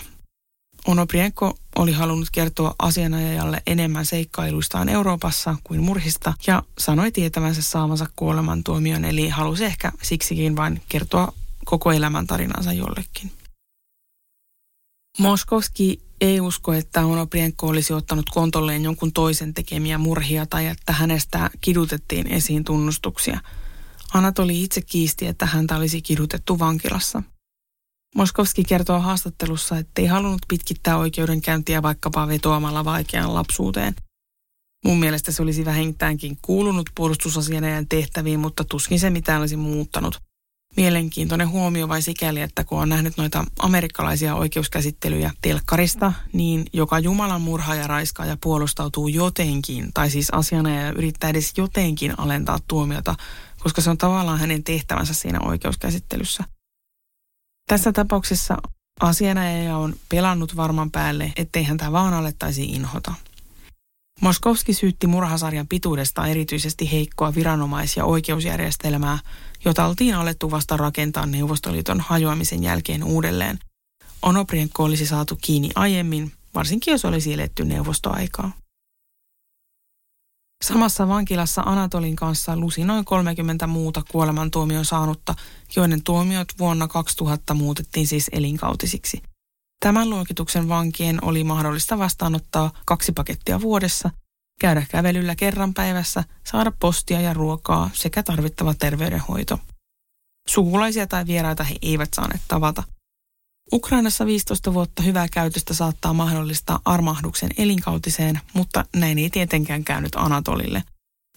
Onoprienko 0.88 1.58
oli 1.76 1.92
halunnut 1.92 2.28
kertoa 2.32 2.76
asianajajalle 2.80 3.62
enemmän 3.68 4.06
seikkailuistaan 4.06 4.90
Euroopassa 4.90 5.56
kuin 5.64 5.84
murhista 5.84 6.34
ja 6.48 6.64
sanoi 6.78 7.12
tietävänsä 7.12 7.62
saamansa 7.62 8.06
kuolemantuomion, 8.16 9.06
eli 9.06 9.30
halusi 9.30 9.66
ehkä 9.66 9.92
siksikin 10.02 10.56
vain 10.56 10.82
kertoa 10.90 11.34
koko 11.66 11.92
elämän 11.92 12.28
tarinansa 12.28 12.74
jollekin. 12.74 13.32
Moskovski 15.18 16.02
ei 16.22 16.42
usko, 16.42 16.74
että 16.74 17.06
Onoprienko 17.06 17.68
olisi 17.68 17.94
ottanut 17.94 18.30
kontolleen 18.30 18.84
jonkun 18.84 19.14
toisen 19.14 19.54
tekemiä 19.54 19.98
murhia 19.98 20.46
tai 20.46 20.66
että 20.66 20.94
hänestä 20.94 21.50
kidutettiin 21.62 22.28
esiin 22.28 22.64
tunnustuksia. 22.64 23.40
Anatoli 24.14 24.64
itse 24.64 24.82
kiisti, 24.82 25.28
että 25.28 25.46
häntä 25.46 25.78
olisi 25.78 26.02
kidutettu 26.02 26.60
vankilassa– 26.60 27.24
Moskovski 28.16 28.64
kertoo 28.64 29.00
haastattelussa, 29.00 29.78
ettei 29.78 30.06
halunnut 30.06 30.42
pitkittää 30.48 30.98
oikeudenkäyntiä 30.98 31.82
vaikkapa 31.82 32.28
vetoamalla 32.28 32.86
vaikeaan 32.86 33.34
lapsuuteen. 33.34 33.96
Mun 34.86 35.00
mielestä 35.00 35.32
se 35.32 35.42
olisi 35.44 35.66
vähintäänkin 35.66 36.38
kuulunut 36.42 36.90
puolustusasianajan 36.96 37.88
tehtäviin, 37.88 38.40
mutta 38.40 38.64
tuskin 38.64 39.00
se 39.00 39.10
mitään 39.10 39.40
olisi 39.40 39.58
muuttanut. 39.58 40.22
Mielenkiintoinen 40.78 41.50
huomio 41.50 41.88
vai 41.88 42.02
sikäli, 42.02 42.42
että 42.42 42.64
kun 42.64 42.80
on 42.80 42.90
nähnyt 42.90 43.18
noita 43.18 43.46
amerikkalaisia 43.60 44.36
oikeuskäsittelyjä 44.36 45.32
telkkarista, 45.42 46.14
niin 46.34 46.66
joka 46.74 47.00
Jumalan 47.00 47.42
murha 47.42 47.76
ja 47.76 47.88
raiskaaja 47.88 48.38
puolustautuu 48.44 49.08
jotenkin, 49.08 49.90
tai 49.94 50.10
siis 50.10 50.30
asianajaja 50.30 50.92
yrittää 50.92 51.30
edes 51.30 51.54
jotenkin 51.58 52.20
alentaa 52.20 52.60
tuomiota, 52.68 53.16
koska 53.60 53.82
se 53.82 53.90
on 53.90 53.98
tavallaan 53.98 54.40
hänen 54.40 54.64
tehtävänsä 54.64 55.14
siinä 55.14 55.40
oikeuskäsittelyssä– 55.42 56.44
tässä 57.70 57.92
tapauksessa 57.94 58.58
asianajaja 59.02 59.78
on 59.78 59.96
pelannut 60.10 60.56
varman 60.56 60.92
päälle, 60.92 61.34
ettei 61.36 61.64
häntä 61.64 61.92
vaan 61.92 62.14
alettaisi 62.14 62.66
inhota. 62.66 63.14
Moskovski 64.22 64.74
syytti 64.74 65.08
murhasarjan 65.08 65.68
pituudesta 65.68 66.28
erityisesti 66.28 66.92
heikkoa 66.92 67.34
viranomais- 67.36 67.98
ja 67.98 68.06
oikeusjärjestelmää, 68.06 69.20
jota 69.66 69.86
oltiin 69.86 70.16
alettu 70.16 70.52
vasta 70.52 70.78
rakentaa 70.78 71.26
Neuvostoliiton 71.26 72.00
hajoamisen 72.00 72.64
jälkeen 72.64 73.04
uudelleen. 73.04 73.60
Onoprienko 74.22 74.84
olisi 74.84 75.06
saatu 75.06 75.38
kiinni 75.42 75.70
aiemmin, 75.76 76.32
varsinkin 76.56 76.92
jos 76.92 77.06
olisi 77.06 77.34
eletty 77.34 77.66
neuvostoaikaa. 77.66 78.52
Samassa 80.64 81.08
vankilassa 81.08 81.62
Anatolin 81.62 82.16
kanssa 82.16 82.58
lusi 82.58 82.84
noin 82.84 83.06
30 83.06 83.68
muuta 83.68 84.02
kuolemantuomion 84.12 84.86
saanutta, 84.86 85.36
joiden 85.76 86.04
tuomiot 86.04 86.48
vuonna 86.60 86.88
2000 86.88 87.54
muutettiin 87.54 88.08
siis 88.08 88.30
elinkautisiksi. 88.32 89.22
Tämän 89.80 90.10
luokituksen 90.10 90.70
vankien 90.70 91.24
oli 91.24 91.44
mahdollista 91.44 91.98
vastaanottaa 91.98 92.72
kaksi 92.86 93.12
pakettia 93.12 93.62
vuodessa, 93.62 94.10
käydä 94.62 94.86
kävelyllä 94.90 95.36
kerran 95.36 95.74
päivässä, 95.74 96.24
saada 96.46 96.72
postia 96.80 97.22
ja 97.22 97.34
ruokaa 97.34 97.90
sekä 97.94 98.24
tarvittava 98.24 98.74
terveydenhoito. 98.74 99.60
Sukulaisia 100.48 101.08
tai 101.08 101.26
vieraita 101.26 101.64
he 101.64 101.76
eivät 101.82 102.10
saaneet 102.14 102.42
tavata– 102.48 102.84
Ukrainassa 103.74 104.26
15 104.26 104.74
vuotta 104.74 105.04
hyvää 105.04 105.28
käytöstä 105.32 105.74
saattaa 105.74 106.14
mahdollistaa 106.14 106.80
armahduksen 106.86 107.50
elinkautiseen, 107.58 108.40
mutta 108.54 108.86
näin 108.96 109.20
ei 109.20 109.30
tietenkään 109.30 109.84
käynyt 109.84 110.16
Anatolille. 110.16 110.84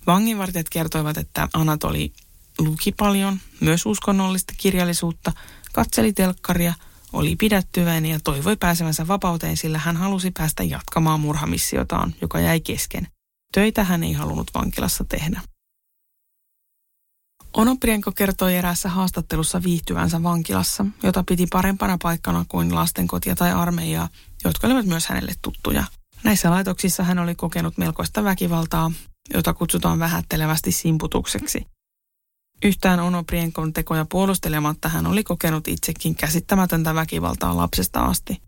Vanginvartijat 0.06 0.68
kertoivat, 0.68 1.16
että 1.16 1.48
Anatoli 1.52 2.12
luki 2.58 2.92
paljon, 2.92 3.40
myös 3.60 3.86
uskonnollista 3.86 4.52
kirjallisuutta, 4.56 5.32
katseli 5.72 6.12
telkkaria, 6.12 6.74
oli 7.12 7.36
pidättyväinen 7.36 8.10
ja 8.10 8.20
toivoi 8.24 8.56
pääsevänsä 8.56 9.08
vapauteen, 9.08 9.56
sillä 9.56 9.78
hän 9.78 9.96
halusi 9.96 10.30
päästä 10.30 10.62
jatkamaan 10.62 11.20
murhamissiotaan, 11.20 12.14
joka 12.20 12.40
jäi 12.40 12.60
kesken. 12.60 13.06
Töitä 13.54 13.84
hän 13.84 14.04
ei 14.04 14.12
halunnut 14.12 14.50
vankilassa 14.54 15.04
tehdä. 15.04 15.40
Onoprienko 17.56 18.12
kertoi 18.12 18.56
eräässä 18.56 18.88
haastattelussa 18.88 19.62
viihtyvänsä 19.62 20.22
vankilassa, 20.22 20.86
jota 21.02 21.24
piti 21.28 21.46
parempana 21.46 21.98
paikkana 22.02 22.44
kuin 22.48 22.74
lastenkotia 22.74 23.34
tai 23.34 23.52
armeijaa, 23.52 24.08
jotka 24.44 24.66
olivat 24.66 24.86
myös 24.86 25.06
hänelle 25.06 25.32
tuttuja. 25.42 25.84
Näissä 26.24 26.50
laitoksissa 26.50 27.02
hän 27.02 27.18
oli 27.18 27.34
kokenut 27.34 27.78
melkoista 27.78 28.24
väkivaltaa, 28.24 28.92
jota 29.34 29.54
kutsutaan 29.54 29.98
vähättelevästi 29.98 30.72
simputukseksi. 30.72 31.66
Yhtään 32.64 33.00
Onoprienkon 33.00 33.72
tekoja 33.72 34.06
puolustelematta 34.10 34.88
hän 34.88 35.06
oli 35.06 35.24
kokenut 35.24 35.68
itsekin 35.68 36.14
käsittämätöntä 36.14 36.94
väkivaltaa 36.94 37.56
lapsesta 37.56 38.00
asti. 38.00 38.42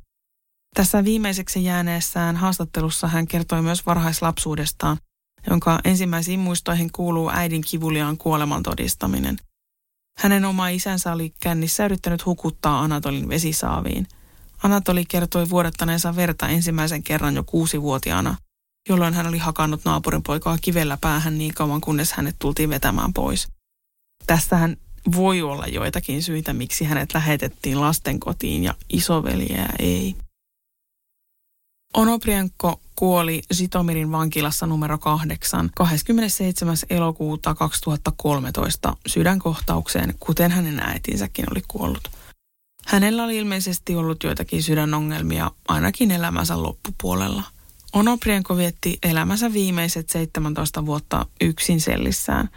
Tässä 0.74 1.04
viimeiseksi 1.04 1.64
jääneessään 1.64 2.36
haastattelussa 2.36 3.08
hän 3.08 3.26
kertoi 3.26 3.62
myös 3.62 3.86
varhaislapsuudestaan, 3.86 4.96
jonka 5.50 5.80
ensimmäisiin 5.84 6.40
muistoihin 6.40 6.92
kuuluu 6.92 7.30
äidin 7.30 7.62
kivuliaan 7.62 8.16
kuoleman 8.16 8.62
todistaminen. 8.62 9.36
Hänen 10.18 10.44
oma 10.44 10.68
isänsä 10.68 11.12
oli 11.12 11.34
kännissä 11.40 11.84
yrittänyt 11.84 12.26
hukuttaa 12.26 12.80
Anatolin 12.80 13.28
vesisaaviin. 13.28 14.06
Anatoli 14.62 15.04
kertoi 15.04 15.50
vuodattaneensa 15.50 16.16
verta 16.16 16.48
ensimmäisen 16.48 17.02
kerran 17.02 17.34
jo 17.34 17.44
kuusivuotiaana, 17.44 18.36
jolloin 18.88 19.14
hän 19.14 19.26
oli 19.26 19.38
hakannut 19.38 19.84
naapurin 19.84 20.22
poikaa 20.22 20.58
kivellä 20.60 20.98
päähän 21.00 21.38
niin 21.38 21.54
kauan, 21.54 21.80
kunnes 21.80 22.12
hänet 22.12 22.36
tultiin 22.38 22.70
vetämään 22.70 23.12
pois. 23.12 23.48
Tästähän 24.26 24.76
voi 25.16 25.42
olla 25.42 25.66
joitakin 25.66 26.22
syitä, 26.22 26.52
miksi 26.52 26.84
hänet 26.84 27.14
lähetettiin 27.14 27.80
lastenkotiin 27.80 28.64
ja 28.64 28.74
isoveliä 28.92 29.68
ei. 29.78 30.16
Onoprienko 31.94 32.80
kuoli 32.96 33.42
Sitomirin 33.52 34.12
vankilassa 34.12 34.66
numero 34.66 34.98
8 34.98 35.70
27. 35.74 36.76
elokuuta 36.90 37.54
2013 37.54 38.96
sydänkohtaukseen, 39.06 40.14
kuten 40.20 40.50
hänen 40.50 40.80
äitinsäkin 40.80 41.44
oli 41.50 41.62
kuollut. 41.68 42.10
Hänellä 42.86 43.24
oli 43.24 43.36
ilmeisesti 43.36 43.96
ollut 43.96 44.24
joitakin 44.24 44.62
sydänongelmia 44.62 45.50
ainakin 45.68 46.10
elämänsä 46.10 46.62
loppupuolella. 46.62 47.42
Onoprienko 47.92 48.56
vietti 48.56 48.98
elämänsä 49.02 49.52
viimeiset 49.52 50.10
17 50.10 50.86
vuotta 50.86 51.26
yksin 51.40 51.80
sellissään. 51.80 52.48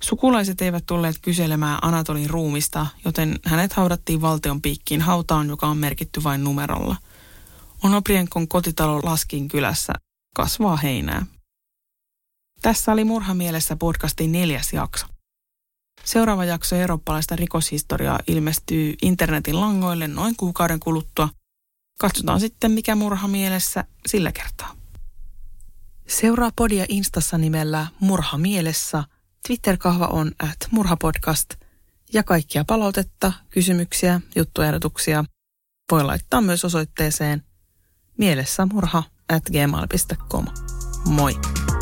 Sukulaiset 0.00 0.62
eivät 0.62 0.86
tulleet 0.86 1.16
kyselemään 1.22 1.78
Anatolin 1.82 2.30
ruumista, 2.30 2.86
joten 3.04 3.38
hänet 3.44 3.72
haudattiin 3.72 4.20
valtion 4.20 4.62
piikkiin 4.62 5.00
hautaan, 5.00 5.48
joka 5.48 5.66
on 5.66 5.76
merkitty 5.76 6.24
vain 6.24 6.44
numerolla– 6.44 6.96
Onoprienkon 7.84 8.48
kotitalo 8.48 9.00
Laskin 9.02 9.48
kylässä 9.48 9.92
kasvaa 10.34 10.76
heinää. 10.76 11.26
Tässä 12.62 12.92
oli 12.92 13.04
Murha 13.04 13.34
mielessä 13.34 13.76
podcastin 13.76 14.32
neljäs 14.32 14.72
jakso. 14.72 15.06
Seuraava 16.04 16.44
jakso 16.44 16.76
eurooppalaista 16.76 17.36
rikoshistoriaa 17.36 18.18
ilmestyy 18.26 18.94
internetin 19.02 19.60
langoille 19.60 20.08
noin 20.08 20.36
kuukauden 20.36 20.80
kuluttua. 20.80 21.28
Katsotaan 22.00 22.40
sitten, 22.40 22.70
mikä 22.70 22.94
murha 22.94 23.28
mielessä 23.28 23.84
sillä 24.06 24.32
kertaa. 24.32 24.76
Seuraa 26.08 26.50
podia 26.56 26.84
Instassa 26.88 27.38
nimellä 27.38 27.86
Murha 28.00 28.38
mielessä. 28.38 29.04
Twitter-kahva 29.46 30.06
on 30.06 30.32
at 30.38 30.56
murhapodcast. 30.70 31.54
Ja 32.12 32.22
kaikkia 32.22 32.64
palautetta, 32.64 33.32
kysymyksiä, 33.50 34.20
juttuehdotuksia 34.36 35.24
voi 35.90 36.04
laittaa 36.04 36.40
myös 36.40 36.64
osoitteeseen– 36.64 37.42
mielessämurha 38.16 39.02
at 39.28 39.44
gmail.com. 39.50 40.46
Moi! 41.06 41.73